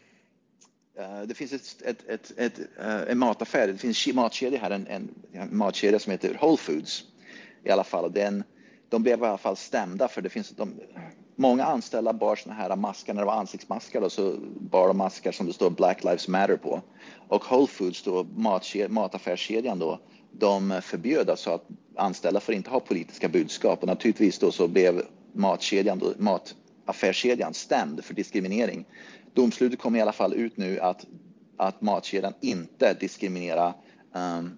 Eh, 1.01 1.21
det 1.21 1.33
finns 1.33 1.53
ett, 1.53 1.81
ett, 1.81 2.09
ett, 2.09 2.31
ett, 2.37 2.59
eh, 2.79 3.01
en 3.01 3.17
mataffär, 3.17 3.67
det 3.67 3.77
finns 3.77 4.07
matkedja 4.07 4.59
här, 4.59 4.71
en, 4.71 4.87
en, 4.87 5.09
en 5.31 5.57
matkedja 5.57 5.99
som 5.99 6.11
heter 6.11 6.37
Whole 6.41 6.57
Foods 6.57 7.03
i 7.63 7.69
alla 7.69 7.83
fall. 7.83 8.11
Den, 8.11 8.43
de 8.89 9.03
blev 9.03 9.19
i 9.19 9.25
alla 9.25 9.37
fall 9.37 9.57
stämda 9.57 10.07
för 10.07 10.21
det 10.21 10.29
finns 10.29 10.49
de, 10.49 10.79
många 11.35 11.65
anställda 11.65 12.13
bar 12.13 12.35
såna 12.35 12.55
här 12.55 12.75
masker, 12.75 13.13
när 13.13 13.21
det 13.21 13.25
var 13.25 13.33
ansiktsmasker, 13.33 14.01
då, 14.01 14.09
så 14.09 14.33
bar 14.59 14.87
de 14.87 14.97
masker 14.97 15.31
som 15.31 15.47
det 15.47 15.53
står 15.53 15.69
Black 15.69 16.03
Lives 16.03 16.27
Matter 16.27 16.57
på. 16.57 16.81
Och 17.27 17.51
Whole 17.51 17.67
Foods, 17.67 18.03
då, 18.03 18.25
mataffärskedjan 18.89 19.79
då, 19.79 19.99
de 20.31 20.81
förbjöd 20.81 21.29
alltså 21.29 21.51
att 21.51 21.65
anställda 21.95 22.39
får 22.39 22.55
inte 22.55 22.69
ha 22.69 22.79
politiska 22.79 23.29
budskap 23.29 23.81
och 23.81 23.87
naturligtvis 23.87 24.39
då 24.39 24.51
så 24.51 24.67
blev 24.67 25.01
matkedjan, 25.33 25.99
då, 25.99 26.13
mataffärskedjan 26.17 27.53
stämd 27.53 28.03
för 28.03 28.13
diskriminering 28.13 28.85
domslutet 29.33 29.79
kom 29.79 29.95
i 29.95 30.01
alla 30.01 30.11
fall 30.11 30.33
ut 30.33 30.57
nu 30.57 30.79
att, 30.79 31.05
att 31.57 31.81
matkedjan 31.81 32.33
inte 32.41 32.93
diskriminerar 32.93 33.73
um, 34.13 34.57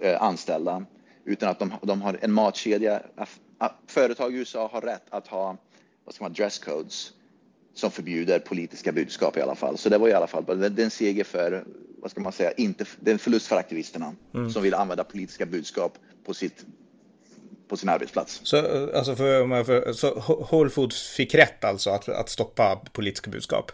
äh, 0.00 0.22
anställda 0.22 0.84
utan 1.24 1.48
att 1.48 1.58
de, 1.58 1.72
de 1.82 2.02
har 2.02 2.18
en 2.20 2.32
matkedja. 2.32 3.02
Företag 3.86 4.34
i 4.34 4.36
USA 4.36 4.68
har 4.72 4.80
rätt 4.80 5.06
att 5.10 5.26
ha 5.26 5.56
vad 6.04 6.14
ska 6.14 6.24
man, 6.24 6.32
dresscodes 6.32 7.12
som 7.74 7.90
förbjuder 7.90 8.38
politiska 8.38 8.92
budskap 8.92 9.36
i 9.36 9.40
alla 9.40 9.54
fall. 9.54 9.78
Så 9.78 9.88
det 9.88 9.98
var 9.98 10.08
i 10.08 10.12
alla 10.12 10.26
fall 10.26 10.44
det 10.46 10.82
är 10.82 10.84
en 10.84 10.90
seger 10.90 11.24
för, 11.24 11.64
vad 11.98 12.10
ska 12.10 12.20
man 12.20 12.32
säga, 12.32 12.52
inte, 12.52 12.84
det 13.00 13.10
är 13.10 13.12
en 13.12 13.18
förlust 13.18 13.46
för 13.46 13.56
aktivisterna 13.56 14.14
mm. 14.34 14.50
som 14.50 14.62
vill 14.62 14.74
använda 14.74 15.04
politiska 15.04 15.46
budskap 15.46 15.98
på 16.24 16.34
sitt 16.34 16.66
på 17.68 17.76
sin 17.76 17.88
arbetsplats. 17.88 18.40
Så, 18.44 18.56
alltså 18.94 19.16
för, 19.16 19.64
för, 19.64 19.92
så 19.92 20.14
Whole 20.50 20.70
Foods 20.70 21.08
fick 21.08 21.34
rätt 21.34 21.64
alltså 21.64 21.90
att, 21.90 22.08
att 22.08 22.28
stoppa 22.28 22.76
politiska 22.92 23.30
budskap? 23.30 23.72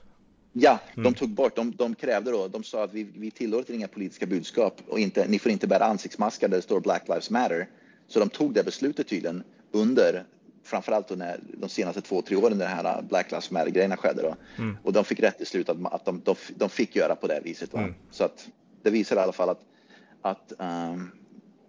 Ja, 0.52 0.78
mm. 0.94 1.04
de 1.04 1.18
tog 1.18 1.28
bort, 1.28 1.56
de, 1.56 1.76
de, 1.76 1.94
krävde 1.94 2.30
då, 2.30 2.48
de 2.48 2.64
sa 2.64 2.84
att 2.84 2.92
vi, 2.92 3.06
vi 3.14 3.30
tillåter 3.30 3.74
inga 3.74 3.88
politiska 3.88 4.26
budskap 4.26 4.82
och 4.88 4.98
inte, 4.98 5.26
ni 5.28 5.38
får 5.38 5.52
inte 5.52 5.66
bära 5.66 5.84
ansiktsmaskar 5.84 6.48
där 6.48 6.56
det 6.56 6.62
står 6.62 6.80
Black 6.80 7.08
Lives 7.08 7.30
Matter. 7.30 7.68
Så 8.08 8.18
de 8.20 8.28
tog 8.28 8.54
det 8.54 8.64
beslutet 8.64 9.08
tydligen 9.08 9.42
under, 9.72 10.24
framförallt 10.68 11.10
när 11.10 11.40
de 11.54 11.68
senaste 11.68 12.00
två, 12.00 12.22
tre 12.22 12.36
åren 12.36 12.58
när 12.58 12.68
den 12.68 12.86
här 12.86 13.02
Black 13.02 13.30
Lives 13.30 13.50
Matter-grejerna 13.50 13.96
skedde 13.96 14.22
då. 14.22 14.36
Mm. 14.58 14.76
Och 14.82 14.92
de 14.92 15.04
fick 15.04 15.20
rätt 15.20 15.40
i 15.40 15.44
slutet 15.44 15.76
att, 15.76 15.92
att 15.92 16.04
de, 16.04 16.20
de, 16.24 16.34
de, 16.48 16.68
fick 16.68 16.96
göra 16.96 17.14
på 17.14 17.26
det 17.26 17.40
viset. 17.44 17.74
Mm. 17.74 17.94
Så 18.10 18.24
att 18.24 18.48
det 18.82 18.90
visar 18.90 19.16
i 19.16 19.18
alla 19.18 19.32
fall 19.32 19.48
att, 19.48 19.60
att 20.22 20.52
um, 20.58 21.10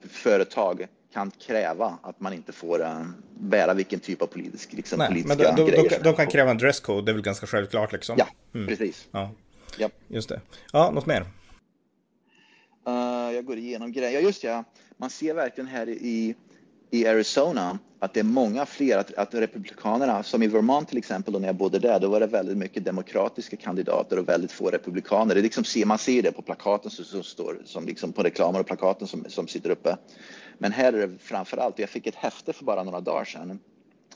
företag 0.10 0.88
kan 1.14 1.32
kräva 1.32 1.98
att 2.04 2.20
man 2.20 2.34
inte 2.34 2.52
får 2.52 2.82
uh, 2.82 3.06
bära 3.40 3.74
vilken 3.74 4.00
typ 4.00 4.22
av 4.22 4.28
politisk, 4.28 4.74
liksom, 4.74 5.00
Nej, 5.00 5.08
politiska 5.08 5.36
men 5.36 5.56
de, 5.56 5.72
de. 5.72 5.88
De, 5.88 5.98
de 6.04 6.16
kan 6.16 6.28
kräva 6.28 6.52
en 6.52 6.58
dresscode, 6.58 7.02
det 7.02 7.12
är 7.12 7.14
väl 7.14 7.22
ganska 7.22 7.48
självklart 7.48 7.92
liksom? 7.92 8.16
Ja, 8.18 8.28
mm. 8.54 8.68
precis. 8.68 9.08
Ja. 9.12 9.32
Yep. 9.80 9.92
Just 10.08 10.30
det. 10.30 10.42
Ja, 10.74 10.92
något 10.92 11.06
mer? 11.06 11.22
Uh, 12.88 13.36
jag 13.36 13.46
går 13.46 13.58
igenom 13.58 13.92
grejer. 13.92 14.12
Ja, 14.12 14.20
just 14.20 14.44
ja. 14.44 14.64
Man 14.98 15.10
ser 15.10 15.34
verkligen 15.34 15.68
här 15.68 15.90
i, 15.90 16.36
i 16.92 17.08
Arizona 17.08 17.80
att 18.00 18.14
det 18.14 18.20
är 18.20 18.24
många 18.24 18.66
fler, 18.66 18.98
att, 18.98 19.14
att 19.14 19.34
republikanerna, 19.34 20.24
som 20.24 20.44
i 20.44 20.48
Vermont 20.48 20.90
till 20.90 20.98
exempel, 20.98 21.34
då 21.34 21.40
när 21.40 21.48
jag 21.48 21.56
bodde 21.56 21.80
där, 21.80 22.00
då 22.00 22.08
var 22.08 22.20
det 22.20 22.28
väldigt 22.28 22.58
mycket 22.58 22.86
demokratiska 22.86 23.58
kandidater 23.58 24.20
och 24.20 24.30
väldigt 24.30 24.52
få 24.52 24.70
republikaner. 24.70 25.36
Det 25.36 25.42
liksom, 25.42 25.64
man 25.86 25.98
ser 25.98 26.22
det 26.22 26.32
på 26.32 26.42
plakaten 26.42 26.92
som, 26.92 27.06
som 27.06 27.24
står, 27.24 27.62
som 27.66 27.86
liksom 27.86 28.14
på 28.14 28.24
reklamer 28.24 28.60
och 28.60 28.68
plakaten 28.68 29.08
som, 29.08 29.26
som 29.28 29.48
sitter 29.48 29.70
uppe. 29.70 29.98
Men 30.58 30.72
här 30.72 30.94
är 30.94 31.08
det 31.08 31.18
framför 31.20 31.58
allt, 31.58 31.80
jag 31.80 31.90
fick 31.90 32.08
ett 32.08 32.16
häfte 32.16 32.54
för 32.54 32.66
bara 32.66 32.84
några 32.84 33.02
dagar 33.02 33.26
sedan 33.26 33.60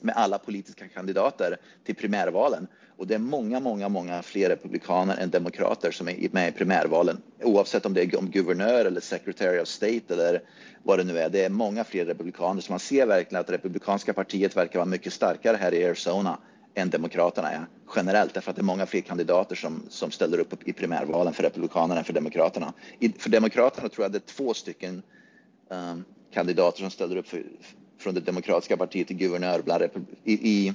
med 0.03 0.15
alla 0.15 0.37
politiska 0.37 0.87
kandidater 0.87 1.57
till 1.85 1.95
primärvalen. 1.95 2.67
Och 2.97 3.07
det 3.07 3.15
är 3.15 3.19
många, 3.19 3.59
många, 3.59 3.89
många 3.89 4.21
fler 4.21 4.49
republikaner 4.49 5.17
än 5.17 5.29
demokrater 5.29 5.91
som 5.91 6.07
är 6.07 6.29
med 6.31 6.49
i 6.49 6.51
primärvalen. 6.51 7.21
Oavsett 7.43 7.85
om 7.85 7.93
det 7.93 8.01
är 8.01 8.17
om 8.17 8.29
guvernör 8.29 8.85
eller 8.85 9.01
secretary 9.01 9.59
of 9.59 9.67
state 9.67 10.13
eller 10.13 10.41
vad 10.83 10.99
det 10.99 11.03
nu 11.03 11.19
är. 11.19 11.29
Det 11.29 11.45
är 11.45 11.49
många 11.49 11.83
fler 11.83 12.05
republikaner. 12.05 12.61
Så 12.61 12.71
man 12.71 12.79
ser 12.79 13.05
verkligen 13.05 13.41
att 13.41 13.49
republikanska 13.49 14.13
partiet 14.13 14.57
verkar 14.57 14.79
vara 14.79 14.89
mycket 14.89 15.13
starkare 15.13 15.57
här 15.57 15.73
i 15.73 15.85
Arizona 15.85 16.37
än 16.75 16.89
Demokraterna 16.89 17.51
är 17.51 17.65
generellt 17.95 18.33
därför 18.33 18.49
att 18.49 18.55
det 18.55 18.61
är 18.61 18.63
många 18.63 18.85
fler 18.85 19.01
kandidater 19.01 19.55
som, 19.55 19.83
som 19.89 20.11
ställer 20.11 20.39
upp 20.39 20.67
i 20.67 20.73
primärvalen 20.73 21.33
för 21.33 21.43
Republikanerna 21.43 21.99
än 21.99 22.05
för 22.05 22.13
Demokraterna. 22.13 22.73
I, 22.99 23.09
för 23.09 23.29
Demokraterna 23.29 23.89
tror 23.89 24.05
jag 24.05 24.11
det 24.11 24.17
är 24.17 24.33
två 24.35 24.53
stycken 24.53 25.01
um, 25.69 26.05
kandidater 26.33 26.79
som 26.79 26.89
ställer 26.89 27.15
upp 27.15 27.27
för, 27.27 27.43
från 28.03 28.13
det 28.13 28.21
demokratiska 28.21 28.77
partiet 28.77 29.07
till 29.07 29.17
guvernör 29.17 29.61
bland 29.61 29.83
i, 30.23 30.33
i 30.33 30.73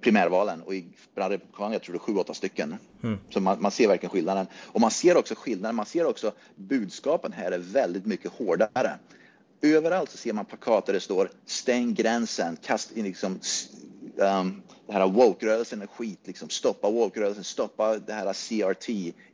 primärvalen 0.00 0.62
och 0.62 0.74
i, 0.74 0.84
bland 1.14 1.32
republikanerna 1.32 1.74
jag 1.74 1.82
tror 1.82 1.92
det 1.92 1.96
är 1.96 2.00
sju, 2.00 2.16
åtta 2.16 2.34
stycken. 2.34 2.76
Mm. 3.02 3.18
Så 3.30 3.40
man, 3.40 3.62
man, 3.62 3.70
ser 3.70 3.88
verkligen 3.88 4.10
skillnaden. 4.10 4.46
Och 4.54 4.80
man 4.80 4.90
ser 4.90 5.16
också 5.16 5.34
skillnaden, 5.34 5.76
man 5.76 5.86
ser 5.86 6.06
också 6.06 6.32
budskapen 6.56 7.32
här 7.32 7.52
är 7.52 7.58
väldigt 7.58 8.06
mycket 8.06 8.32
hårdare. 8.32 8.98
Överallt 9.62 10.10
så 10.10 10.16
ser 10.16 10.32
man 10.32 10.44
plakat 10.44 10.86
där 10.86 10.92
det 10.92 11.00
står 11.00 11.30
stäng 11.46 11.94
gränsen, 11.94 12.56
kast 12.62 12.96
in 12.96 13.04
liksom 13.04 13.38
um, 14.16 14.62
det 14.86 14.92
här 14.92 15.08
woke-rörelsen 15.08 15.82
är 15.82 15.86
skit, 15.86 16.20
liksom 16.24 16.48
stoppa 16.48 16.90
woke-rörelsen, 16.90 17.44
stoppa 17.44 17.98
det 17.98 18.12
här 18.12 18.32
CRT 18.32 18.88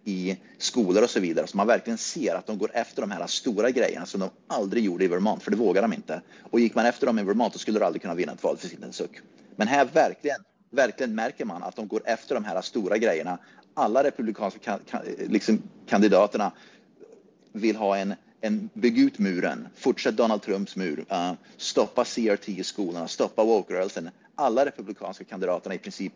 i 0.05 0.37
skolor 0.59 1.03
och 1.03 1.11
så 1.11 1.21
vidare. 1.21 1.47
Så 1.47 1.57
man 1.57 1.67
verkligen 1.67 1.99
ser 1.99 2.35
att 2.35 2.47
de 2.47 2.59
går 2.59 2.71
efter 2.75 3.03
de 3.03 3.11
här 3.11 3.27
stora 3.27 3.71
grejerna 3.71 4.07
som 4.07 4.21
de 4.21 4.31
aldrig 4.47 4.85
gjorde 4.85 5.05
i 5.05 5.09
Vermont, 5.09 5.43
för 5.43 5.51
det 5.51 5.57
vågar 5.57 5.83
de 5.83 5.93
inte. 5.93 6.23
Och 6.51 6.61
gick 6.61 6.75
man 6.75 6.87
efter 6.87 7.07
dem 7.07 7.19
i 7.19 7.23
Vermont 7.23 7.53
så 7.53 7.59
skulle 7.59 7.79
du 7.79 7.85
aldrig 7.85 8.03
kunna 8.03 8.15
vinna 8.15 8.33
ett 8.33 8.43
val 8.43 8.57
för 8.57 8.69
sin 8.69 8.93
suck. 8.93 9.21
Men 9.57 9.69
här 9.69 9.85
verkligen 9.85 10.41
verkligen 10.71 11.15
märker 11.15 11.45
man 11.45 11.63
att 11.63 11.77
de 11.77 11.89
går 11.89 12.03
efter 12.05 12.35
de 12.35 12.45
här 12.45 12.61
stora 12.61 12.99
grejerna. 12.99 13.39
Alla 13.75 14.05
republikanska 14.05 14.61
kan, 14.61 14.81
kan, 14.91 15.01
liksom, 15.19 15.63
kandidaterna 15.87 16.53
vill 17.53 17.77
ha 17.77 17.97
en, 17.97 18.15
en 18.41 18.71
bygg 18.75 18.99
ut 18.99 19.19
muren, 19.19 19.69
fortsätt 19.77 20.17
Donald 20.17 20.43
Trumps 20.43 20.77
mur, 20.77 21.05
uh, 21.13 21.33
stoppa 21.57 22.05
CRT 22.05 22.49
i 22.49 22.65
skolorna, 22.65 23.09
stoppa 23.09 23.45
woke-rörelsen. 23.45 24.11
Alla 24.35 24.67
republikanska 24.67 25.25
kandidaterna 25.25 25.75
i 25.75 25.79
princip 25.79 26.13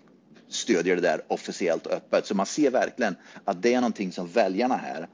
stödjer 0.48 0.96
det 0.96 1.02
där 1.02 1.22
officiellt 1.28 1.86
och 1.86 1.92
öppet. 1.92 2.26
Så 2.26 2.34
man 2.34 2.46
ser 2.46 2.70
verkligen 2.70 3.16
att 3.44 3.62
det 3.62 3.74
är 3.74 3.80
någonting 3.80 4.12
som 4.12 4.28
väljarna 4.28 4.76
här 4.76 5.08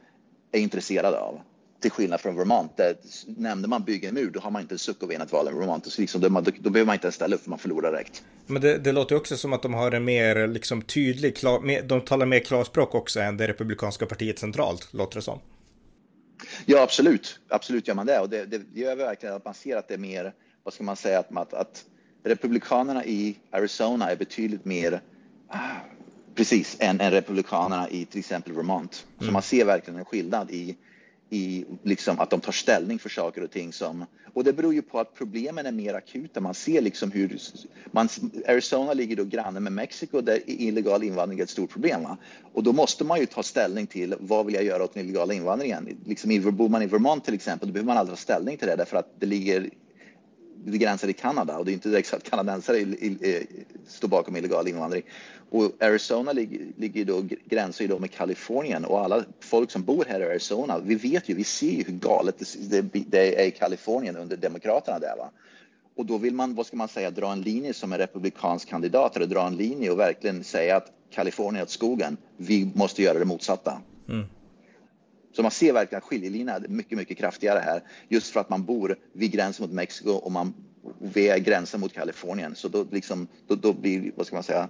är 0.53 0.61
intresserade 0.61 1.18
av. 1.18 1.40
Till 1.81 1.90
skillnad 1.90 2.21
från 2.21 2.37
Vermont, 2.37 2.77
där 2.77 2.97
nämnde 3.27 3.68
man 3.68 3.83
bygga 3.83 4.09
en 4.09 4.14
mur, 4.14 4.31
då 4.31 4.40
har 4.40 4.51
man 4.51 4.62
inte 4.62 4.75
en 4.75 4.79
suck 4.79 5.03
att 5.03 5.11
vinna 5.11 5.25
ett 5.25 5.33
val 5.33 5.49
i 5.49 5.59
Vermont. 5.59 5.92
Så 5.92 6.01
liksom, 6.01 6.21
då, 6.21 6.29
då, 6.29 6.71
behöver 6.71 6.87
man 6.87 6.94
inte 6.94 7.07
ens 7.07 7.14
ställa 7.14 7.37
upp, 7.37 7.42
för 7.42 7.51
man 7.51 7.59
förlorar 7.59 7.92
direkt. 7.92 8.23
Men 8.47 8.62
det, 8.62 8.79
det 8.79 8.92
låter 8.92 9.16
också 9.16 9.37
som 9.37 9.53
att 9.53 9.62
de 9.62 9.75
har 9.75 9.92
en 9.92 10.05
mer 10.05 10.47
liksom, 10.47 10.83
tydlig, 10.83 11.37
klar, 11.37 11.61
mer, 11.61 11.83
de 11.83 12.01
talar 12.01 12.27
mer 12.27 12.40
klarspråk 12.40 12.94
också 12.94 13.21
än 13.21 13.37
det 13.37 13.49
republikanska 13.49 14.07
partiet 14.07 14.38
centralt, 14.38 14.88
låter 14.92 15.16
det 15.16 15.23
som. 15.23 15.38
Ja, 16.66 16.83
absolut. 16.83 17.40
Absolut 17.48 17.88
gör 17.88 17.94
man 17.94 18.07
det. 18.07 18.20
Och 18.20 18.29
det, 18.29 18.46
det 18.46 18.81
gör 18.81 18.96
verkligen 18.96 19.35
att 19.35 19.44
man 19.44 19.55
ser 19.55 19.77
att 19.77 19.88
det 19.88 19.94
är 19.94 19.98
mer, 19.98 20.35
vad 20.62 20.74
ska 20.74 20.85
man 20.85 20.96
säga, 20.96 21.18
att, 21.18 21.37
att, 21.37 21.55
att 21.55 21.85
republikanerna 22.24 23.05
i 23.05 23.38
Arizona 23.51 24.11
är 24.11 24.16
betydligt 24.16 24.64
mer 24.64 25.01
precis, 26.35 26.77
än, 26.81 27.01
än 27.01 27.11
republikanerna 27.11 27.88
i 27.90 28.05
till 28.05 28.18
exempel 28.18 28.53
Vermont. 28.53 29.07
Så 29.18 29.22
mm. 29.22 29.33
man 29.33 29.42
ser 29.42 29.64
verkligen 29.64 29.98
en 29.98 30.05
skillnad 30.05 30.51
i, 30.51 30.77
i 31.31 31.64
liksom 31.83 32.21
att 32.21 32.31
de 32.31 32.41
tar 32.41 32.53
ställning 32.53 32.99
för 32.99 33.09
saker 33.09 33.43
och 33.43 33.51
ting 33.51 33.73
som... 33.73 34.05
Och 34.35 34.45
det 34.45 34.53
beror 34.53 34.75
ju 34.75 34.83
på 34.83 35.01
att 35.01 35.14
problemen 35.14 35.67
är 35.67 35.73
mer 35.73 35.95
akuta. 35.95 36.41
Man 36.41 36.55
ser 36.55 36.81
liksom 36.81 37.11
hur... 37.11 37.38
Man, 37.91 38.09
Arizona 38.49 38.93
ligger 38.93 39.17
då 39.17 39.25
granne 39.25 39.61
med 39.61 39.73
Mexiko 39.73 40.21
där 40.21 40.41
illegal 40.47 41.03
invandring 41.05 41.38
är 41.38 41.43
ett 41.43 41.51
stort 41.51 41.71
problem. 41.71 42.03
Va? 42.03 42.17
Och 42.53 42.62
då 42.62 42.73
måste 42.73 43.05
man 43.05 43.21
ju 43.21 43.27
ta 43.27 43.43
ställning 43.43 43.87
till 43.87 44.14
vad 44.21 44.47
vill 44.47 44.55
jag 44.55 44.64
göra 44.64 44.85
åt 44.85 44.95
den 44.95 45.05
illegala 45.05 45.35
invandringen? 45.35 45.97
Liksom, 46.07 46.57
bor 46.57 46.69
man 46.69 46.83
i 46.83 46.87
Vermont 46.87 47.25
till 47.25 47.35
exempel, 47.35 47.69
då 47.69 47.73
behöver 47.73 47.87
man 47.87 47.97
aldrig 47.97 48.17
ta 48.19 48.23
ställning 48.23 48.57
till 48.57 48.69
det 48.69 48.77
därför 48.77 48.97
att 48.97 49.21
det 49.21 49.27
ligger 49.27 49.71
det 50.70 50.78
gränsar 50.78 51.09
i 51.09 51.12
Kanada 51.12 51.59
och 51.59 51.64
det 51.64 51.70
är 51.70 51.72
inte 51.72 51.88
direkt 51.88 52.09
så 52.09 52.16
att 52.16 52.31
kanadensare 52.31 52.85
står 53.87 54.09
bakom 54.09 54.37
illegal 54.37 54.68
invandring. 54.68 55.02
Och 55.50 55.72
Arizona 55.81 56.33
ligger, 56.33 56.61
ligger 56.76 57.04
då, 57.04 57.22
gränsar 57.44 57.85
ju 57.85 57.88
då 57.88 57.98
med 57.98 58.11
Kalifornien 58.11 58.85
och 58.85 59.00
alla 59.00 59.24
folk 59.40 59.70
som 59.70 59.83
bor 59.83 60.04
här 60.09 60.20
i 60.20 60.24
Arizona, 60.24 60.78
vi 60.78 60.94
vet 60.94 61.28
ju, 61.28 61.35
vi 61.35 61.44
ser 61.44 61.70
ju 61.70 61.85
hur 61.85 61.92
galet 61.92 62.38
det, 62.38 62.81
det, 62.81 63.04
det 63.07 63.42
är 63.42 63.46
i 63.46 63.50
Kalifornien 63.50 64.16
under 64.16 64.37
Demokraterna 64.37 64.98
där. 64.98 65.16
Va? 65.16 65.31
Och 65.96 66.07
då 66.07 66.18
vill 66.18 66.35
man, 66.35 66.54
vad 66.54 66.66
ska 66.66 66.76
man 66.76 66.88
säga, 66.88 67.11
dra 67.11 67.33
en 67.33 67.42
linje 67.42 67.74
som 67.74 67.92
en 67.92 67.98
republikansk 67.98 68.68
kandidat 68.68 69.16
eller 69.16 69.26
dra 69.26 69.46
en 69.46 69.57
linje 69.57 69.90
och 69.90 69.98
verkligen 69.98 70.44
säga 70.44 70.76
att 70.76 70.92
Kalifornien 71.11 71.62
åt 71.62 71.70
skogen, 71.70 72.16
vi 72.37 72.70
måste 72.74 73.02
göra 73.02 73.18
det 73.18 73.24
motsatta. 73.24 73.81
Mm. 74.09 74.26
Så 75.38 75.42
man 75.42 75.51
ser 75.51 75.72
verkligen 75.72 75.98
att 75.98 76.05
skiljelinjen 76.05 76.48
är 76.48 76.68
mycket, 76.68 76.98
mycket 76.98 77.18
kraftigare 77.18 77.59
här 77.59 77.83
just 78.09 78.33
för 78.33 78.40
att 78.40 78.51
man 78.51 78.64
bor 78.64 78.96
vid 79.12 79.33
gränsen 79.33 79.62
mot 79.62 79.72
Mexiko 79.72 80.11
och 80.11 80.33
man 80.33 80.55
vid 80.98 81.44
gränsen 81.44 81.81
mot 81.81 81.92
Kalifornien. 81.92 82.55
Så 82.55 82.68
då, 82.68 82.87
liksom, 82.90 83.29
då, 83.46 83.55
då 83.55 83.72
blir, 83.72 84.12
vad 84.16 84.27
ska 84.27 84.37
man 84.37 84.42
säga? 84.42 84.68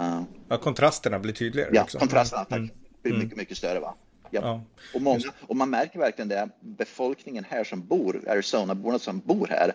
Uh, 0.00 0.22
ja, 0.48 0.58
kontrasterna 0.58 1.18
blir 1.18 1.32
tydligare. 1.32 1.70
Ja, 1.72 1.82
också. 1.82 1.98
kontrasterna 1.98 2.44
tack, 2.44 2.58
mm. 2.58 2.70
blir 3.02 3.18
mycket, 3.18 3.36
mycket 3.36 3.56
större. 3.56 3.80
Va? 3.80 3.94
Ja. 4.30 4.40
ja. 4.42 4.62
Och, 4.94 5.02
många, 5.02 5.20
och 5.40 5.56
man 5.56 5.70
märker 5.70 5.98
verkligen 5.98 6.28
det, 6.28 6.48
befolkningen 6.60 7.44
här 7.48 7.64
som 7.64 7.86
bor, 7.86 8.28
Arizona-borna 8.28 8.98
som 8.98 9.18
bor 9.18 9.46
här, 9.46 9.72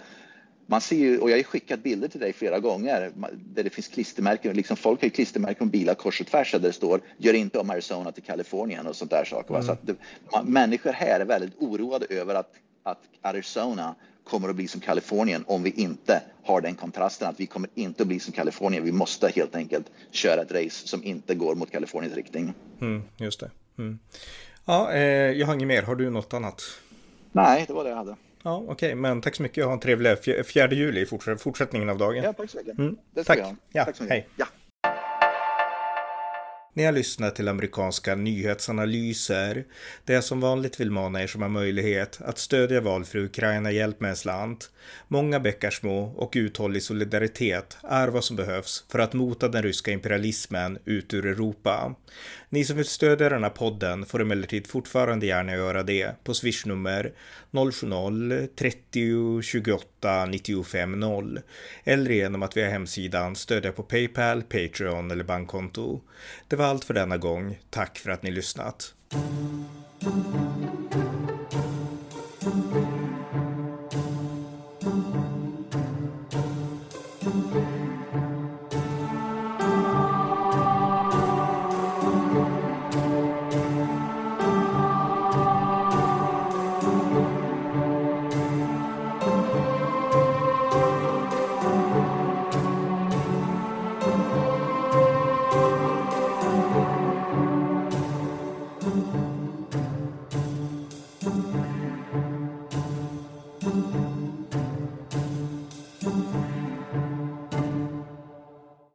man 0.68 0.82
ser 0.82 0.96
ju, 0.96 1.20
och 1.20 1.30
jag 1.32 1.38
har 1.38 1.44
skickat 1.44 1.84
bilder 1.84 2.08
till 2.08 2.20
dig 2.20 2.34
flera 2.34 2.60
gånger 2.60 3.12
där 3.34 3.64
det 3.64 3.70
finns 3.70 3.88
klistermärken, 3.88 4.56
liksom 4.56 4.78
folk 4.78 5.02
har 5.02 5.06
ju 5.06 5.10
klistermärken 5.10 5.68
på 5.68 5.72
bilar 5.72 5.94
kors 5.94 6.22
och 6.22 6.28
tvärs 6.28 6.52
där 6.52 6.60
det 6.60 6.74
står 6.74 7.02
gör 7.18 7.34
inte 7.34 7.60
om 7.60 7.70
Arizona 7.70 8.12
till 8.12 8.24
Kalifornien 8.24 8.88
och 8.88 8.96
sånt 8.96 9.12
där 9.12 9.26
saker. 9.26 9.54
Mm. 9.54 9.66
Så 9.66 9.72
att 9.72 9.88
det, 9.88 9.96
man, 10.32 10.46
människor 10.46 10.92
här 10.92 11.20
är 11.20 11.26
väldigt 11.26 11.58
oroade 11.58 12.06
över 12.10 12.36
att, 12.36 12.52
att 12.84 13.00
Arizona 13.22 13.96
kommer 14.24 14.50
att 14.50 14.56
bli 14.56 14.68
som 14.68 14.82
Kalifornien 14.82 15.44
om 15.48 15.64
vi 15.64 15.70
inte 15.70 16.22
har 16.44 16.62
den 16.62 16.76
kontrasten 16.76 17.30
att 17.30 17.40
vi 17.40 17.46
kommer 17.46 17.70
inte 17.76 18.04
att 18.04 18.08
bli 18.08 18.20
som 18.20 18.34
Kalifornien. 18.34 18.84
Vi 18.84 18.92
måste 18.92 19.32
helt 19.36 19.56
enkelt 19.56 19.92
köra 20.12 20.42
ett 20.42 20.52
race 20.52 20.88
som 20.88 21.04
inte 21.04 21.36
går 21.36 21.56
mot 21.56 21.72
Kaliforniens 21.72 22.16
riktning. 22.16 22.54
Mm, 22.82 23.04
just 23.18 23.40
det. 23.40 23.52
Mm. 23.78 24.00
Ja, 24.66 24.94
eh, 24.94 25.02
jag 25.32 25.48
har 25.48 25.54
inget 25.54 25.68
mer. 25.68 25.84
Har 25.84 25.96
du 25.96 26.10
något 26.10 26.34
annat? 26.34 26.62
Nej, 27.32 27.66
det 27.68 27.74
var 27.74 27.84
det 27.84 27.90
jag 27.90 27.98
hade. 27.98 28.16
Ja, 28.48 28.56
okej, 28.58 28.74
okay. 28.74 28.96
men 28.96 29.22
tack 29.22 29.36
så 29.36 29.44
mycket. 29.44 29.66
Ha 29.66 29.74
en 29.74 29.80
trevlig 29.80 30.18
fjärde 30.46 30.76
juli 30.76 31.02
i 31.02 31.06
fortsättningen 31.38 31.90
av 31.90 31.98
dagen. 31.98 32.24
Ja, 32.24 32.34
tack 32.34 32.50
så 32.50 32.58
mycket. 32.58 32.78
Mm. 32.78 32.98
tack. 33.26 33.40
Ja, 33.72 33.86
tack 33.86 33.96
så 33.96 34.04
mycket. 34.04 34.16
Hej. 34.16 34.28
Ja. 34.36 34.46
Ni 36.78 36.84
har 36.84 36.92
lyssnat 36.92 37.36
till 37.36 37.48
amerikanska 37.48 38.16
nyhetsanalyser 38.16 39.66
där 40.06 40.14
jag 40.14 40.24
som 40.24 40.40
vanligt 40.40 40.80
vill 40.80 40.92
mana 40.92 41.24
er 41.24 41.28
som 41.28 41.42
har 41.42 41.50
möjlighet 41.50 42.20
att 42.22 42.38
stödja 42.38 42.82
valfri 42.82 43.22
Ukraina 43.22 43.72
Hjälp 43.72 44.00
med 44.00 44.10
en 44.10 44.16
slant. 44.16 44.72
Många 45.08 45.40
bäckar 45.40 45.70
små 45.70 46.04
och 46.04 46.34
uthållig 46.36 46.84
solidaritet 46.84 47.78
är 47.84 48.08
vad 48.08 48.24
som 48.24 48.36
behövs 48.36 48.86
för 48.92 49.00
att 49.00 49.14
mota 49.14 49.48
den 49.48 49.64
ryska 49.64 49.92
imperialismen 49.92 50.78
ut 50.86 51.14
ur 51.14 51.26
Europa. 51.26 51.96
Ni 52.50 52.66
som 52.66 52.78
vill 52.78 52.86
stödja 52.86 53.30
den 53.30 53.44
här 53.44 53.50
podden 53.50 54.06
får 54.06 54.22
emellertid 54.22 54.68
fortfarande 54.68 55.26
gärna 55.26 55.54
göra 55.54 55.84
det 55.84 56.24
på 56.24 56.34
swishnummer 56.34 57.14
070-30 57.52 59.42
28 59.42 59.86
95 60.02 61.04
eller 61.84 62.12
genom 62.12 62.44
att 62.44 62.58
via 62.58 62.70
hemsidan 62.70 63.36
stödja 63.36 63.72
på 63.72 63.84
Paypal, 63.84 64.44
Patreon 64.44 65.12
eller 65.12 65.24
bankkonto. 65.24 66.02
Det 66.48 66.56
var 66.56 66.66
allt 66.66 66.86
för 66.86 66.94
denna 66.94 67.18
gång. 67.18 67.60
Tack 67.70 67.98
för 67.98 68.12
att 68.12 68.24
ni 68.24 68.32
lyssnat. 68.32 68.94
thank 72.40 72.76
you 72.76 72.87